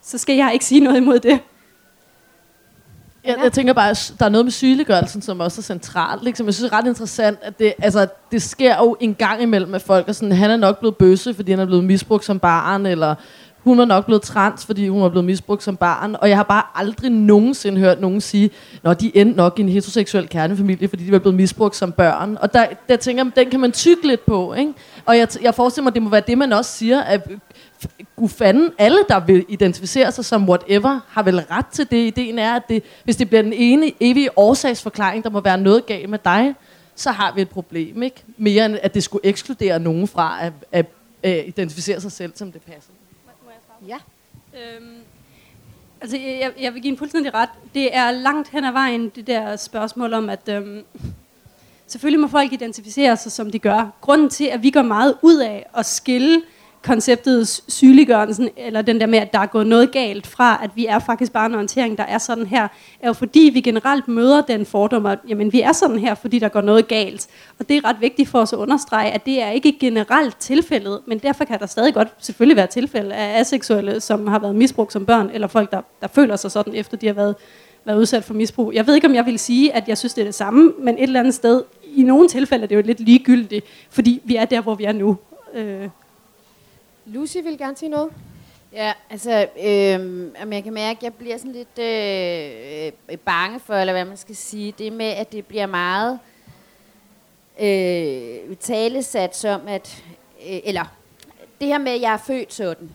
[0.02, 1.40] så skal jeg ikke sige noget imod det.
[3.24, 6.24] Jeg, jeg tænker bare, at der er noget med sygeliggørelsen, som også er centralt.
[6.24, 6.46] Liksom.
[6.46, 9.76] Jeg synes, det er ret interessant, at det, altså, det sker jo en gang imellem,
[9.76, 12.40] at folk er sådan, han er nok blevet bøsse, fordi han er blevet misbrugt som
[12.40, 13.16] barn, eller
[13.70, 16.16] hun var nok blevet trans, fordi hun var blevet misbrugt som barn.
[16.22, 18.50] Og jeg har bare aldrig nogensinde hørt nogen sige,
[18.84, 22.38] når de endte nok i en heteroseksuel kernefamilie, fordi de var blevet misbrugt som børn.
[22.42, 24.54] Og der, der tænker jeg, den kan man tykke lidt på.
[24.54, 24.74] Ikke?
[25.06, 27.32] Og jeg, jeg forestiller mig, det må være det, man også siger, at
[28.16, 31.98] gud fanden, alle, der vil identificere sig som whatever, har vel ret til det.
[31.98, 35.86] Ideen er, at det, hvis det bliver den ene evige årsagsforklaring, der må være noget
[35.86, 36.56] galt med dig,
[36.96, 38.04] så har vi et problem.
[38.04, 38.24] Ikke?
[38.38, 40.86] Mere end at det skulle ekskludere nogen fra at, at,
[41.24, 42.92] at øh, identificere sig selv, som det passer.
[43.88, 43.98] Ja.
[44.54, 44.98] Øhm,
[46.02, 47.50] altså, jeg, jeg vil give en fuldstændig ret.
[47.74, 50.84] Det er langt hen ad vejen, det der spørgsmål om, at øhm,
[51.88, 53.94] selvfølgelig må folk identificere sig, som de gør.
[54.02, 56.42] Grunden til, at vi går meget ud af at skille
[56.84, 60.86] konceptet sygeliggørelsen, eller den der med, at der er gået noget galt fra, at vi
[60.86, 62.68] er faktisk bare en orientering, der er sådan her,
[63.00, 66.40] er jo fordi, vi generelt møder den fordom, at jamen, vi er sådan her, fordi
[66.40, 67.28] der går noget galt.
[67.60, 71.00] Og det er ret vigtigt for os at understrege, at det er ikke generelt tilfældet,
[71.06, 74.94] men derfor kan der stadig godt selvfølgelig være tilfælde af aseksuelle, som har været misbrugt
[74.94, 77.36] som børn, eller folk, der, der føler sig sådan, efter de har været,
[77.86, 78.74] været udsat for misbrug.
[78.74, 80.96] Jeg ved ikke, om jeg vil sige, at jeg synes, det er det samme, men
[80.96, 81.64] et eller andet sted,
[81.96, 84.92] i nogle tilfælde er det jo lidt ligegyldigt, fordi vi er der, hvor vi er
[84.92, 85.18] nu.
[85.56, 85.90] Øh,
[87.10, 88.14] Lucy vil gerne sige noget.
[88.74, 93.74] Ja, altså, øh, jeg kan mærke, at jeg bliver sådan lidt øh, øh, bange for,
[93.74, 96.20] eller hvad man skal sige, det med, at det bliver meget
[97.60, 100.04] øh, talesat som, at,
[100.50, 100.86] øh, eller
[101.62, 102.90] det her med, at jeg er født sådan,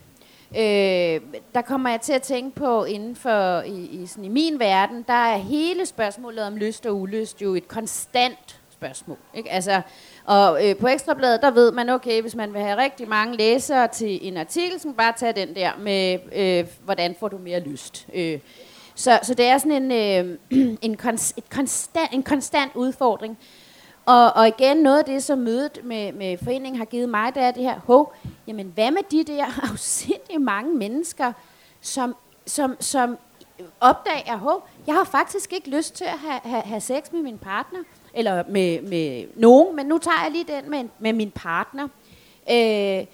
[0.57, 1.21] øh,
[1.55, 5.05] der kommer jeg til at tænke på inden for, i, i, sådan i min verden,
[5.07, 9.19] der er hele spørgsmålet om lyst og ulyst jo et konstant spørgsmål.
[9.35, 9.51] Ikke?
[9.51, 9.83] Altså,
[10.25, 13.89] og øh, på Ekstrabladet, der ved man, okay, hvis man vil have rigtig mange læsere
[13.89, 17.61] til en artikel, så man bare tage den der med, øh, hvordan får du mere
[17.61, 18.07] lyst.
[18.15, 18.39] Øh,
[18.95, 23.39] så, så det er sådan en, øh, en, kons, et konstant, en konstant udfordring.
[24.07, 27.43] Og, og igen, noget af det, som mødet med, med foreningen har givet mig, det
[27.43, 28.15] er det her, hov,
[28.47, 31.33] jamen hvad med de der afsindig mange mennesker,
[31.81, 33.19] som, som, som
[33.81, 37.39] opdager, hov, jeg har faktisk ikke lyst til at have, have, have sex med min
[37.39, 37.79] partner,
[38.15, 41.89] eller med, med nogen, men nu tager jeg lige den med, med min partner.
[42.51, 43.07] Øh,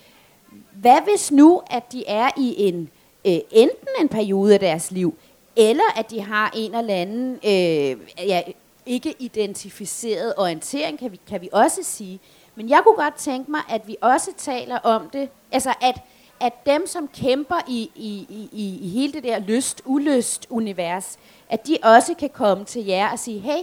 [0.72, 2.90] hvad hvis nu, at de er i en
[3.26, 5.14] øh, enten en periode af deres liv,
[5.56, 8.42] eller at de har en eller anden øh, ja,
[8.86, 12.20] ikke identificeret orientering, kan vi, kan vi også sige.
[12.54, 16.00] Men jeg kunne godt tænke mig, at vi også taler om det, altså at,
[16.40, 22.14] at dem, som kæmper i, i, i, i hele det der lyst-ulyst-univers, at de også
[22.14, 23.62] kan komme til jer og sige, hey,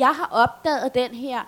[0.00, 1.40] jeg har opdaget den her,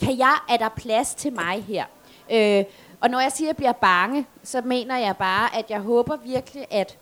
[0.00, 1.84] kan jeg, er der plads til mig her?
[2.32, 2.64] Øh,
[3.00, 6.16] og når jeg siger, at jeg bliver bange, så mener jeg bare, at jeg håber
[6.16, 6.98] virkelig, at,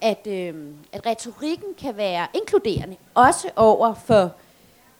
[0.00, 0.54] at, øh,
[0.92, 4.30] at retorikken kan være inkluderende, også over for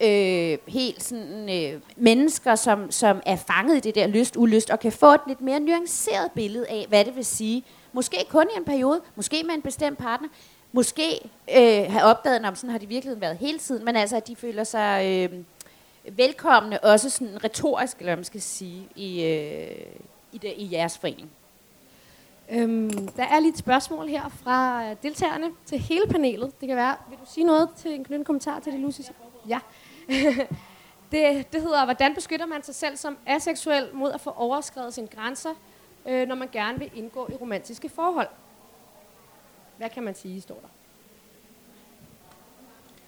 [0.01, 4.93] øh, helt sådan, øh, mennesker, som, som er fanget i det der lyst-ulyst, og kan
[4.93, 7.65] få et lidt mere nuanceret billede af, hvad det vil sige.
[7.93, 10.29] Måske kun i en periode, måske med en bestemt partner,
[10.75, 14.29] måske øh, have opdaget, at sådan har de virkelig været hele tiden, men altså, at
[14.29, 15.39] de føler sig øh,
[16.17, 19.87] velkomne, også sådan retorisk, eller hvad man skal sige, i, øh,
[20.33, 21.31] i, det, i jeres forening.
[22.51, 26.61] Øhm, der er lige et spørgsmål her fra deltagerne til hele panelet.
[26.61, 29.01] Det kan være, vil du sige noget til en knyttet kommentar til det, Lucy
[29.49, 29.59] Ja.
[31.13, 35.07] det, det hedder, hvordan beskytter man sig selv som aseksuel mod at få overskrevet sine
[35.07, 35.51] grænser,
[36.07, 38.29] øh, når man gerne vil indgå i romantiske forhold?
[39.77, 40.69] Hvad kan man sige, står der?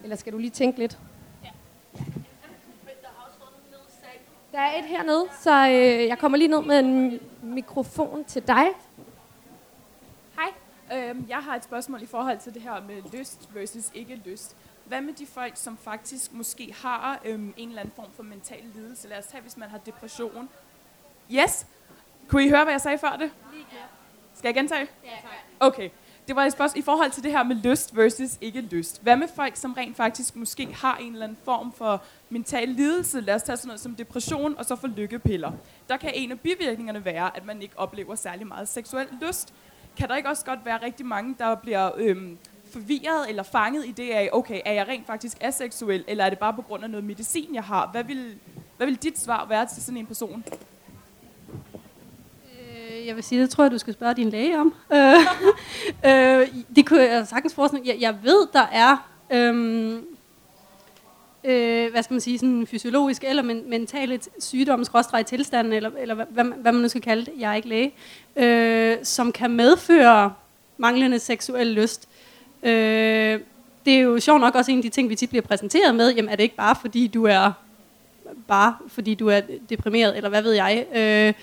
[0.03, 0.99] Eller skal du lige tænke lidt?
[1.45, 1.51] Ja.
[4.53, 8.67] Der er et hernede, så øh, jeg kommer lige ned med en mikrofon til dig.
[10.35, 10.53] Hej,
[10.93, 14.57] øhm, jeg har et spørgsmål i forhold til det her med lyst versus ikke lyst.
[14.85, 18.65] Hvad med de folk, som faktisk måske har øhm, en eller anden form for mental
[18.75, 19.09] lidelse?
[19.09, 20.49] Lad os tage, hvis man har depression.
[21.31, 21.67] Yes?
[22.29, 23.31] Kunne I høre, hvad jeg sagde før det?
[24.35, 24.87] Skal jeg gentage?
[25.05, 25.11] Ja.
[25.61, 25.91] Okay.
[26.27, 29.03] Det var et spørgsmål i forhold til det her med lyst versus ikke lyst.
[29.03, 33.21] Hvad med folk, som rent faktisk måske har en eller anden form for mental lidelse?
[33.21, 35.53] Lad os tage sådan noget som depression, og så for lykkepiller.
[35.89, 39.55] Der kan en af bivirkningerne være, at man ikke oplever særlig meget seksuel lyst.
[39.97, 42.39] Kan der ikke også godt være rigtig mange, der bliver øhm,
[42.73, 46.39] forvirret eller fanget i det af, okay, er jeg rent faktisk aseksuel, eller er det
[46.39, 47.89] bare på grund af noget medicin, jeg har?
[47.93, 48.39] Hvad vil,
[48.77, 50.45] hvad vil dit svar være til sådan en person?
[53.07, 54.75] Jeg vil sige, det tror jeg, du skal spørge din læge om.
[56.05, 60.05] Øh, øh, det kunne jeg sagtens forestille jeg, jeg ved, der er, øhm,
[61.45, 66.45] øh, hvad skal man sige, sådan fysiologisk eller men, mentale sygdomsrådstræk tilstanden, eller, eller hvad,
[66.45, 67.93] hvad man nu skal kalde det, jeg er ikke læge,
[68.37, 70.33] øh, som kan medføre
[70.79, 72.09] manglende seksuel lyst.
[72.63, 73.41] Øh,
[73.85, 76.15] det er jo sjovt nok også en af de ting, vi tit bliver præsenteret med.
[76.15, 77.53] Jamen er det ikke bare fordi du er
[78.49, 79.41] bare fordi du er
[79.71, 80.87] deprimeret, eller hvad ved jeg.
[80.95, 81.35] Øh,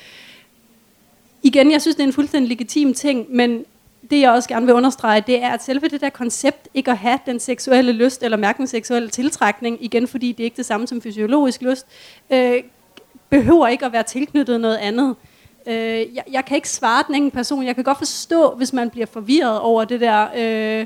[1.44, 3.66] igen, jeg synes, det er en fuldstændig legitim ting, men
[4.10, 6.98] det jeg også gerne vil understrege, det er, at selve det der koncept, ikke at
[6.98, 10.66] have den seksuelle lyst, eller mærke den seksuelle tiltrækning, igen fordi det er ikke det
[10.66, 11.86] samme som fysiologisk lyst,
[12.30, 12.64] øh,
[13.30, 15.16] behøver ikke at være tilknyttet noget andet.
[15.68, 17.66] Øh, jeg, jeg kan ikke svare den enkelte person.
[17.66, 20.28] Jeg kan godt forstå, hvis man bliver forvirret over det der.
[20.36, 20.86] Øh,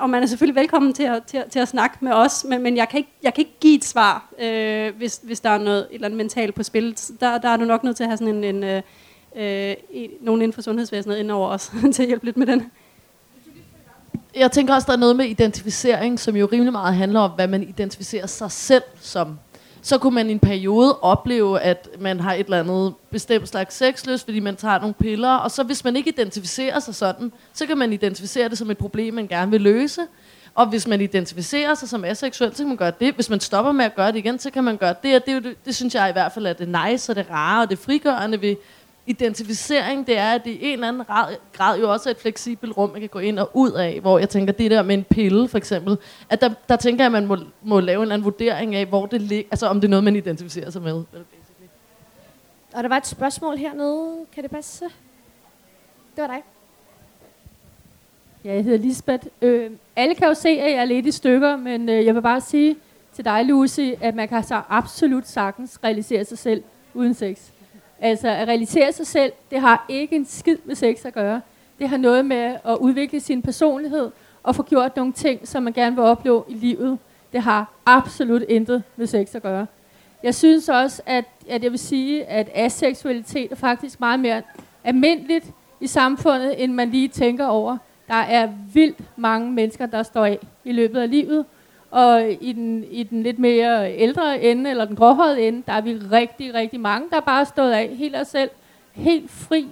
[0.00, 2.76] og man er selvfølgelig velkommen til at, til, til at snakke med os, men, men
[2.76, 5.78] jeg, kan ikke, jeg kan ikke give et svar, øh, hvis, hvis der er noget
[5.78, 6.98] et eller andet mentalt på spil.
[7.20, 8.82] Der, der er du nok nødt til at have sådan en, en øh,
[9.36, 12.70] øh, i, nogen inden for sundhedsvæsenet ind over os til at hjælpe lidt med den.
[14.36, 17.48] Jeg tænker også, der er noget med identificering, som jo rimelig meget handler om, hvad
[17.48, 19.38] man identificerer sig selv som
[19.86, 23.74] så kunne man i en periode opleve, at man har et eller andet bestemt slags
[23.74, 27.66] sexlyst, fordi man tager nogle piller, og så hvis man ikke identificerer sig sådan, så
[27.66, 30.00] kan man identificere det som et problem, man gerne vil løse.
[30.54, 33.14] Og hvis man identificerer sig som aseksuel, så kan man gøre det.
[33.14, 35.16] Hvis man stopper med at gøre det igen, så kan man gøre det.
[35.16, 37.62] Og det, det, det synes jeg i hvert fald er det nice og det rare
[37.62, 38.56] og det frigørende ved
[39.06, 41.04] identificering, det er, at det i en eller anden
[41.52, 44.18] grad jo også er et fleksibelt rum, man kan gå ind og ud af, hvor
[44.18, 45.98] jeg tænker, det der med en pille for eksempel,
[46.30, 48.86] at der, der tænker jeg, at man må, må lave en eller anden vurdering af,
[48.86, 51.04] hvor det ligger, altså om det er noget, man identificerer sig med.
[52.74, 54.84] Og der var et spørgsmål hernede, kan det passe?
[56.16, 56.42] Det var dig.
[58.44, 59.26] Ja, jeg hedder Lisbeth.
[59.42, 62.22] Øh, alle kan jo se, at jeg er lidt i stykker, men øh, jeg vil
[62.22, 62.76] bare sige
[63.14, 66.62] til dig, Lucy, at man kan så absolut sagtens realisere sig selv
[66.94, 67.50] uden sex.
[68.00, 71.40] Altså at realisere sig selv, det har ikke en skid med sex at gøre.
[71.78, 74.10] Det har noget med at udvikle sin personlighed
[74.42, 76.98] og få gjort nogle ting, som man gerne vil opleve i livet.
[77.32, 79.66] Det har absolut intet med sex at gøre.
[80.22, 84.42] Jeg synes også, at, at jeg vil sige, at aseksualitet er faktisk meget mere
[84.84, 85.46] almindeligt
[85.80, 87.76] i samfundet, end man lige tænker over.
[88.08, 91.44] Der er vildt mange mennesker, der står af i løbet af livet,
[91.90, 95.80] og i den, i den lidt mere ældre ende, eller den gråhårede ende, der er
[95.80, 98.50] vi rigtig, rigtig mange, der bare er stået af helt os selv,
[98.92, 99.68] helt fri,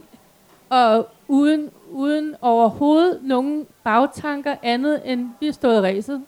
[0.68, 6.22] og uden, uden overhovedet nogen bagtanker andet, end vi er stået ræset.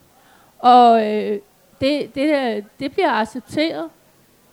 [0.59, 1.39] Og øh,
[1.81, 3.89] det, det, det bliver accepteret.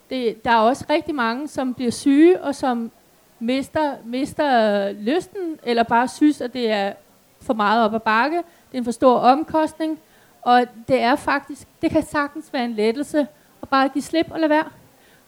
[0.10, 2.92] Det, der er også rigtig mange, som bliver syge, og som
[3.40, 6.94] mister, mister lysten, eller bare synes, at det er
[7.42, 8.38] for meget op ad bakke.
[8.38, 10.00] Det er en for stor omkostning.
[10.46, 13.28] Og det er faktisk, det kan sagtens være en lettelse
[13.62, 14.70] at bare give slip og lade være.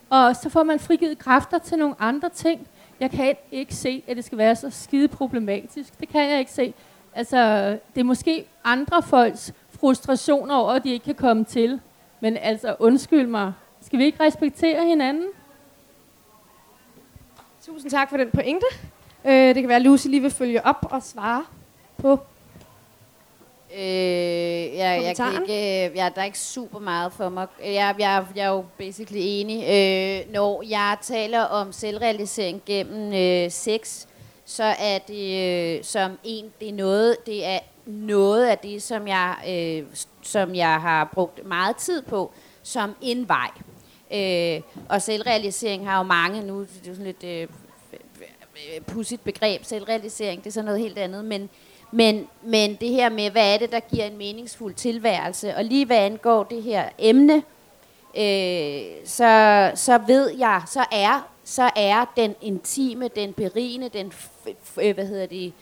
[0.09, 2.67] Og så får man frigivet kræfter til nogle andre ting.
[2.99, 5.99] Jeg kan ikke se, at det skal være så skide problematisk.
[5.99, 6.73] Det kan jeg ikke se.
[7.13, 11.81] Altså, det er måske andre folks frustrationer over, at de ikke kan komme til.
[12.19, 13.53] Men altså, undskyld mig.
[13.81, 15.27] Skal vi ikke respektere hinanden?
[17.65, 18.65] Tusind tak for den pointe.
[19.25, 21.43] Øh, det kan være, at Lucy lige vil følge op og svare
[21.97, 22.19] på
[23.77, 27.47] Øh, jeg, jeg kan ikke, øh, jeg, der er ikke super meget for mig.
[27.63, 29.57] Jeg, jeg, jeg er jo basically enig.
[29.57, 34.05] Øh, når jeg taler om selvrealisering gennem øh, sex,
[34.45, 39.07] så er det øh, som en, det er noget, det er noget af det, som
[39.07, 39.83] jeg, øh,
[40.21, 42.31] som jeg har brugt meget tid på,
[42.63, 43.49] som en vej.
[44.13, 47.47] Øh, og selvrealisering har jo mange, nu det er sådan lidt øh,
[48.87, 51.49] pudsigt begreb, selvrealisering, det er sådan noget helt andet, men
[51.95, 55.85] men, men det her med, hvad er det, der giver en meningsfuld tilværelse, og lige
[55.85, 57.43] hvad angår det her emne,
[58.17, 64.49] øh, så, så ved jeg, så er, så er den intime, den berigende, den, f-
[64.49, 65.53] f- øh, hvad hedder det,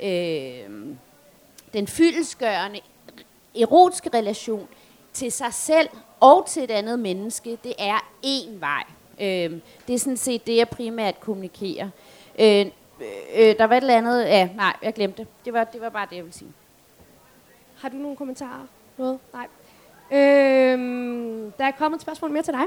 [0.00, 0.94] øh,
[1.72, 2.80] den fyldesgørende
[3.60, 4.68] erotiske relation
[5.12, 5.88] til sig selv
[6.20, 8.84] og til et andet menneske, det er én vej.
[9.20, 11.88] Øh, det er sådan set det, jeg primært kommunikerer.
[12.38, 12.66] Øh,
[13.00, 14.24] øh, der var et eller andet...
[14.24, 15.28] Ja, nej, jeg glemte det.
[15.44, 16.52] Det var, det var bare det, jeg ville sige.
[17.82, 18.66] Har du nogle kommentarer?
[18.96, 19.18] Noget?
[19.32, 19.46] Nej.
[20.12, 22.64] Øhm, der er kommet et spørgsmål mere til dig.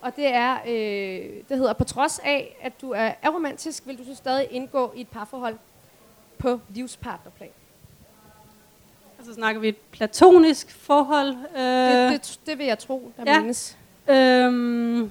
[0.00, 4.04] Og det er, øh, det hedder, på trods af, at du er aromantisk, vil du
[4.04, 5.56] så stadig indgå i et parforhold
[6.38, 7.48] på livspartnerplan?
[9.18, 11.28] Altså snakker vi et platonisk forhold?
[11.56, 13.40] Øh, Det, det, det vil jeg tro, der ja.
[13.40, 13.78] menes.
[14.08, 15.10] Øhm,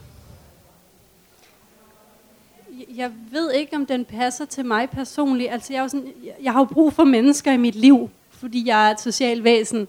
[2.95, 5.51] jeg ved ikke, om den passer til mig personligt.
[5.51, 6.07] Altså, jeg, er jo sådan,
[6.43, 9.87] jeg har jo brug for mennesker i mit liv, fordi jeg er et socialt væsen.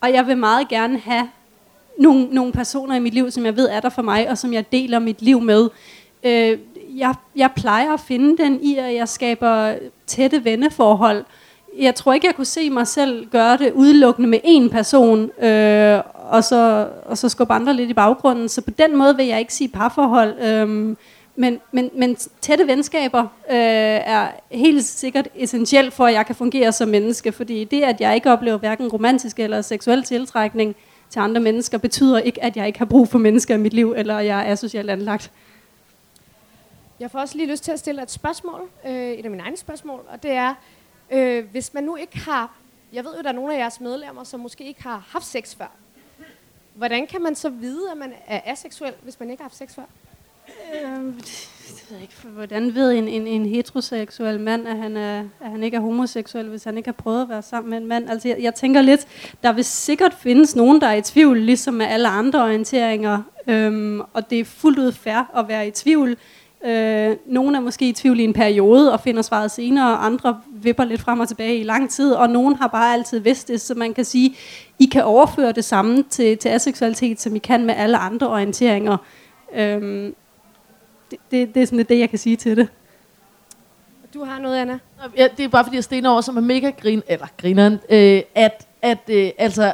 [0.00, 1.28] Og jeg vil meget gerne have
[1.98, 4.52] nogle, nogle personer i mit liv, som jeg ved er der for mig, og som
[4.52, 5.68] jeg deler mit liv med.
[6.24, 6.58] Øh,
[6.96, 9.74] jeg, jeg plejer at finde den i, at jeg skaber
[10.06, 11.24] tætte venneforhold.
[11.78, 16.00] Jeg tror ikke, jeg kunne se mig selv gøre det udelukkende med én person, øh,
[16.14, 18.48] og, så, og så skubbe andre lidt i baggrunden.
[18.48, 20.38] Så på den måde vil jeg ikke sige parforhold.
[20.42, 20.96] Øh,
[21.36, 26.72] men, men, men tætte venskaber øh, er helt sikkert essentielt for, at jeg kan fungere
[26.72, 27.32] som menneske.
[27.32, 30.76] Fordi det, at jeg ikke oplever hverken romantisk eller seksuel tiltrækning
[31.10, 33.94] til andre mennesker, betyder ikke, at jeg ikke har brug for mennesker i mit liv,
[33.96, 35.32] eller jeg er socialt anlagt.
[37.00, 39.56] Jeg får også lige lyst til at stille et spørgsmål, øh, et af mine egne
[39.56, 40.54] spørgsmål, og det er,
[41.10, 42.54] øh, hvis man nu ikke har,
[42.92, 45.56] jeg ved jo, der er nogle af jeres medlemmer, som måske ikke har haft sex
[45.56, 45.72] før.
[46.74, 49.74] Hvordan kan man så vide, at man er aseksuel, hvis man ikke har haft sex
[49.74, 49.82] før?
[50.74, 51.04] Øh,
[51.68, 55.50] det ved jeg ikke, hvordan ved en, en, en heteroseksuel mand, at han, er, at
[55.50, 58.10] han ikke er homoseksuel, hvis han ikke har prøvet at være sammen med en mand?
[58.10, 59.06] Altså, jeg, jeg tænker lidt,
[59.42, 64.00] der vil sikkert findes nogen, der er i tvivl, ligesom med alle andre orienteringer, øhm,
[64.00, 66.16] og det er fuldt ud fair at være i tvivl.
[66.64, 70.40] Øh, nogle er måske i tvivl i en periode og finder svaret senere, og andre
[70.52, 73.60] vipper lidt frem og tilbage i lang tid, og nogen har bare altid vidst det,
[73.60, 74.36] så man kan sige,
[74.78, 78.96] I kan overføre det samme til, til aseksualitet, som I kan med alle andre orienteringer.
[79.54, 80.14] Øhm,
[81.10, 82.68] det, det, det er sådan lidt det, jeg kan sige til det.
[84.14, 84.78] Du har noget, Anna?
[85.16, 88.22] Ja, det er bare fordi, jeg stener over, som er mega grin, eller grineren, øh,
[88.34, 89.72] at, at øh, altså,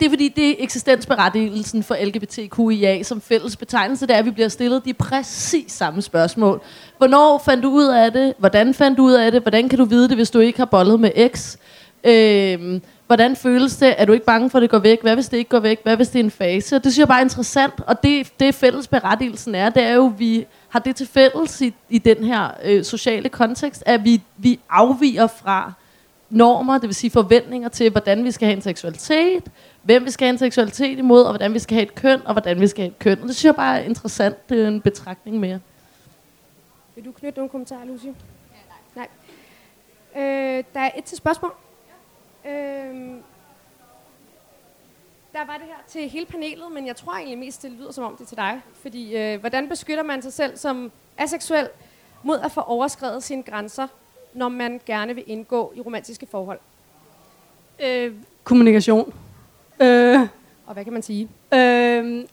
[0.00, 4.30] det er fordi, det er eksistensberettigelsen for LGBTQIA som fælles betegnelse, det er, at vi
[4.30, 6.60] bliver stillet de præcis samme spørgsmål.
[6.98, 8.34] Hvornår fandt du ud af det?
[8.38, 9.42] Hvordan fandt du ud af det?
[9.42, 11.56] Hvordan kan du vide det, hvis du ikke har bollet med X?
[12.04, 13.94] Øh, hvordan føles det?
[13.98, 15.02] Er du ikke bange for, at det går væk?
[15.02, 15.82] Hvad hvis det ikke går væk?
[15.82, 16.76] Hvad hvis det er en fase?
[16.76, 19.94] Og det synes jeg bare er interessant, og det, det fælles berettigelsen er, det er
[19.94, 24.04] jo, at vi har det til fælles i, i den her øh, sociale kontekst, at
[24.04, 25.72] vi, vi afviger fra
[26.30, 29.44] normer, det vil sige forventninger til, hvordan vi skal have en seksualitet,
[29.82, 32.32] hvem vi skal have en seksualitet imod, og hvordan vi skal have et køn, og
[32.32, 33.22] hvordan vi skal have et køn.
[33.22, 35.60] Og det synes jeg bare er interessant, det er en betragtning mere.
[36.94, 38.04] Vil du knytte nogle kommentarer, Lucy?
[38.06, 38.10] Ja,
[38.96, 39.06] nej.
[40.14, 40.22] nej.
[40.22, 41.52] Øh, der er et til spørgsmål.
[42.46, 43.14] Øh,
[45.32, 48.04] der var det her til hele panelet, men jeg tror egentlig mest, det lyder som
[48.04, 48.60] om det er til dig.
[48.82, 51.68] Fordi øh, hvordan beskytter man sig selv som aseksuel
[52.22, 53.86] mod at få overskrevet sine grænser,
[54.34, 56.58] når man gerne vil indgå i romantiske forhold?
[57.80, 59.14] Øh, kommunikation.
[59.80, 60.20] Øh,
[60.66, 61.28] Og hvad kan man sige?
[61.54, 62.24] øh,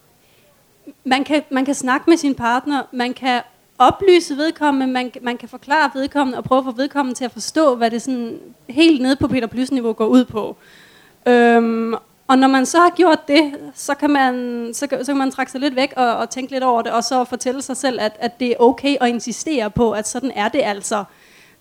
[1.03, 3.41] man, kan, man kan snakke med sin partner, man kan
[3.77, 7.75] oplyse vedkommende, man, man kan forklare vedkommende og prøve at få vedkommende til at forstå,
[7.75, 10.55] hvad det sådan helt nede på Peter Plus-niveau går ud på.
[11.27, 11.93] Øhm,
[12.27, 15.31] og når man så har gjort det, så kan man, så, kan- så kan man
[15.31, 17.99] trække sig lidt væk og, og tænke lidt over det, og så fortælle sig selv,
[18.01, 21.03] at, at det er okay at insistere på, at sådan er det altså.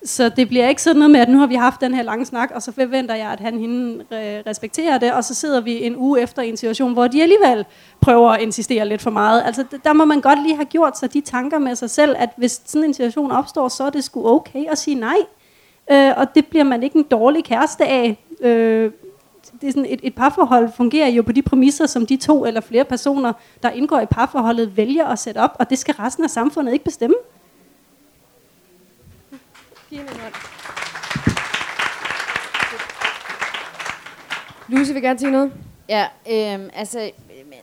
[0.05, 2.27] Så det bliver ikke sådan noget med, at nu har vi haft den her lange
[2.27, 4.05] snak, og så forventer jeg, at han hende
[4.47, 7.65] respekterer det, og så sidder vi en uge efter i en situation, hvor de alligevel
[8.01, 9.43] prøver at insistere lidt for meget.
[9.47, 12.29] Altså, der må man godt lige have gjort sig de tanker med sig selv, at
[12.37, 15.17] hvis sådan en situation opstår, så er det sgu okay at sige nej.
[15.91, 18.19] Øh, og det bliver man ikke en dårlig kæreste af.
[18.41, 18.91] Øh,
[19.61, 22.61] det er sådan et, et parforhold fungerer jo på de præmisser, som de to eller
[22.61, 23.33] flere personer,
[23.63, 26.85] der indgår i parforholdet, vælger at sætte op, og det skal resten af samfundet ikke
[26.85, 27.15] bestemme.
[29.93, 30.35] Hende en hånd.
[34.69, 35.53] Lucy vil gerne sige noget.
[35.89, 37.11] Ja, øh, altså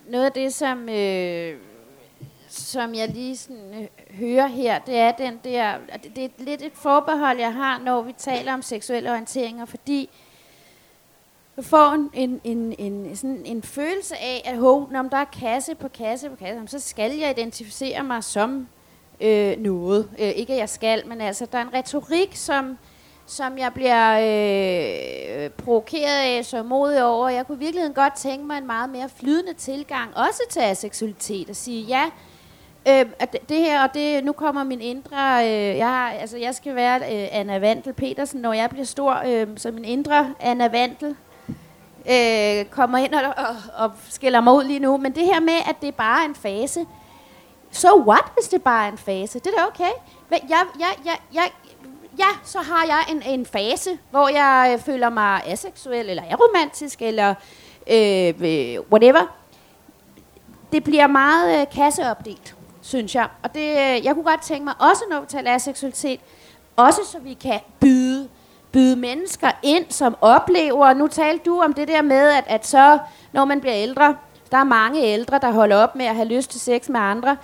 [0.10, 1.58] noget af det, som, øh,
[2.48, 6.62] som jeg lige sådan, øh, hører her, det er den der, det, det er lidt
[6.62, 10.10] et forbehold, jeg har, når vi taler om seksuelle orienteringer, fordi
[11.58, 15.26] du får en, en, en, en, sådan en følelse af, at hov, når der er
[15.26, 18.68] kasse på kasse på kasse, så skal jeg identificere mig som
[19.22, 20.10] øh, noget.
[20.20, 22.78] Øh, ikke at jeg skal, men altså, der er en retorik, som,
[23.26, 24.12] som jeg bliver
[25.44, 27.30] øh, provokeret af, så modig over.
[27.30, 31.56] Jeg kunne virkelig godt tænke mig en meget mere flydende tilgang, også til aseksualitet, at
[31.56, 32.04] sige, ja,
[32.88, 36.56] øh, at det- her, og det, nu kommer min indre, øh, jeg, har, altså, jeg
[36.56, 40.68] skal være øh, Anna Vandel Petersen, når jeg bliver stor, øh, så min indre Anna
[40.68, 41.16] Vandel
[42.10, 43.56] øh, kommer ind og, og,
[43.86, 44.98] og skiller mig ud lige nu.
[44.98, 46.86] Men det her med, at det er bare en fase,
[47.72, 49.40] so what, hvis det bare er en fase?
[49.40, 49.92] Det er da okay.
[50.30, 51.52] Men jeg, jeg, jeg, jeg,
[52.20, 57.02] ja, så har jeg en, en fase, hvor jeg øh, føler mig aseksuel, eller aromantisk,
[57.02, 57.34] eller
[57.90, 59.36] øh, øh, whatever.
[60.72, 63.28] Det bliver meget øh, kasseopdelt, synes jeg.
[63.44, 66.20] Og det, øh, jeg kunne godt tænke mig, også når vi taler aseksualitet,
[66.76, 68.30] også så vi kan byde,
[68.72, 73.00] byde mennesker ind, som oplever, nu talte du om det der med, at, at så,
[73.32, 74.16] når man bliver ældre,
[74.52, 77.38] der er mange ældre, der holder op med at have lyst til sex med andre.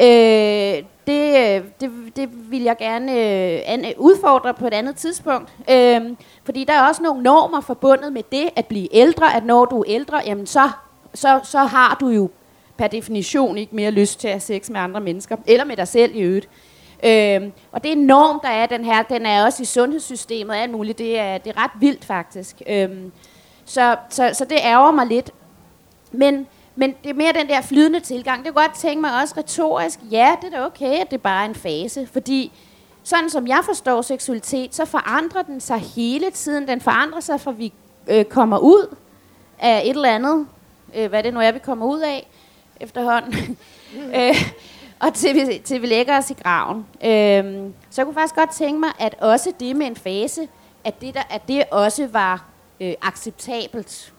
[0.00, 5.52] Øh, det, øh, det, det vil jeg gerne øh, an, udfordre på et andet tidspunkt.
[5.70, 6.00] Øh,
[6.44, 9.80] fordi der er også nogle normer forbundet med det at blive ældre, at når du
[9.80, 10.70] er ældre, jamen så,
[11.14, 12.30] så, så har du jo
[12.76, 15.88] per definition ikke mere lyst til at have sex med andre mennesker, eller med dig
[15.88, 16.48] selv i øvrigt.
[17.04, 20.56] Øh, og det er en norm, der er den her, den er også i sundhedssystemet
[20.56, 20.98] og alt muligt.
[20.98, 22.62] Det er, det er ret vildt faktisk.
[22.66, 22.90] Øh,
[23.64, 25.30] så, så, så det ærger mig lidt.
[26.12, 28.38] Men, men det er mere den der flydende tilgang.
[28.38, 31.42] Det kan godt tænke mig også retorisk, ja, det er da okay, at det bare
[31.44, 32.08] er en fase.
[32.12, 32.52] Fordi
[33.02, 36.68] sådan som jeg forstår seksualitet, så forandrer den sig hele tiden.
[36.68, 37.72] Den forandrer sig, for vi
[38.08, 38.96] øh, kommer ud
[39.58, 40.46] af et eller andet,
[40.94, 42.28] øh, hvad det nu er, vi kommer ud af
[42.80, 43.58] efterhånden.
[44.16, 44.52] øh,
[45.00, 46.86] og til vi, til vi lægger os i graven.
[47.04, 50.48] Øh, så jeg kunne faktisk godt tænke mig, at også det med en fase,
[50.84, 52.44] at det, der, at det også var
[52.80, 54.12] øh, acceptabelt.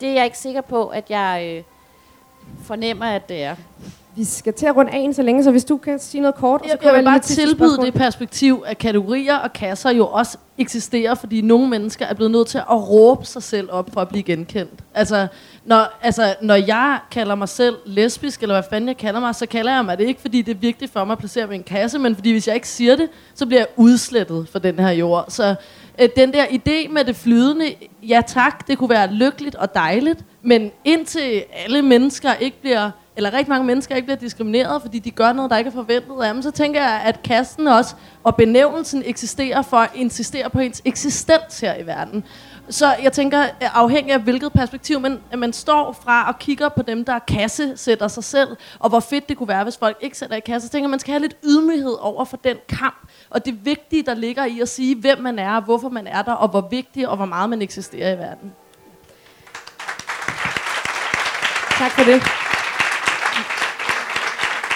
[0.00, 1.62] Det er jeg ikke sikker på, at jeg øh,
[2.64, 3.54] fornemmer, at det er.
[4.16, 6.60] Vi skal til at runde af så længe, så hvis du kan sige noget kort,
[6.60, 11.14] og så Jeg, vil bare tilbyde det perspektiv, at kategorier og kasser jo også eksisterer,
[11.14, 14.22] fordi nogle mennesker er blevet nødt til at råbe sig selv op for at blive
[14.22, 14.80] genkendt.
[14.94, 15.26] Altså
[15.64, 19.46] når, altså, når jeg kalder mig selv lesbisk, eller hvad fanden jeg kalder mig, så
[19.46, 21.58] kalder jeg mig det ikke, fordi det er vigtigt for mig at placere mig i
[21.58, 24.78] en kasse, men fordi hvis jeg ikke siger det, så bliver jeg udslettet for den
[24.78, 25.24] her jord.
[25.28, 25.54] Så
[26.02, 30.24] øh, den der idé med det flydende, ja tak, det kunne være lykkeligt og dejligt,
[30.42, 35.10] men indtil alle mennesker ikke bliver eller rigtig mange mennesker ikke bliver diskrimineret, fordi de
[35.10, 38.36] gør noget, der ikke er forventet af dem, så tænker jeg, at kasten også og
[38.36, 42.24] benævnelsen eksisterer for at insistere på ens eksistens her i verden.
[42.70, 46.82] Så jeg tænker, øh, afhængig af hvilket perspektiv, man, man står fra og kigger på
[46.82, 50.18] dem, der kasse sætter sig selv, og hvor fedt det kunne være, hvis folk ikke
[50.18, 53.44] sætter i kasse, så tænker man skal have lidt ydmyghed over for den kamp, og
[53.44, 56.48] det vigtige, der ligger i at sige, hvem man er, hvorfor man er der, og
[56.48, 58.52] hvor vigtig og hvor meget man eksisterer i verden.
[61.78, 62.22] Tak for det.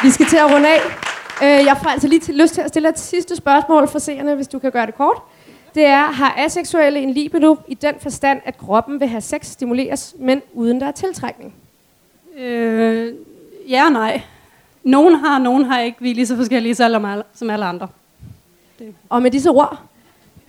[0.03, 0.81] Vi skal til at runde af.
[1.43, 4.35] Øh, jeg får altså lige til, lyst til at stille et sidste spørgsmål for seerne,
[4.35, 5.23] hvis du kan gøre det kort.
[5.75, 10.15] Det er, har aseksuelle en libido i den forstand, at kroppen vil have sex stimuleres,
[10.19, 11.55] men uden der er tiltrækning?
[12.39, 13.15] Øh,
[13.69, 14.23] ja og nej.
[14.83, 15.99] Nogen har, nogen har ikke.
[16.01, 17.89] Vi er lige så forskellige som alle, som alle andre.
[19.09, 19.79] Og med disse ord,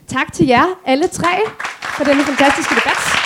[0.07, 1.37] tak til jer alle tre
[1.81, 3.24] for denne fantastiske debat.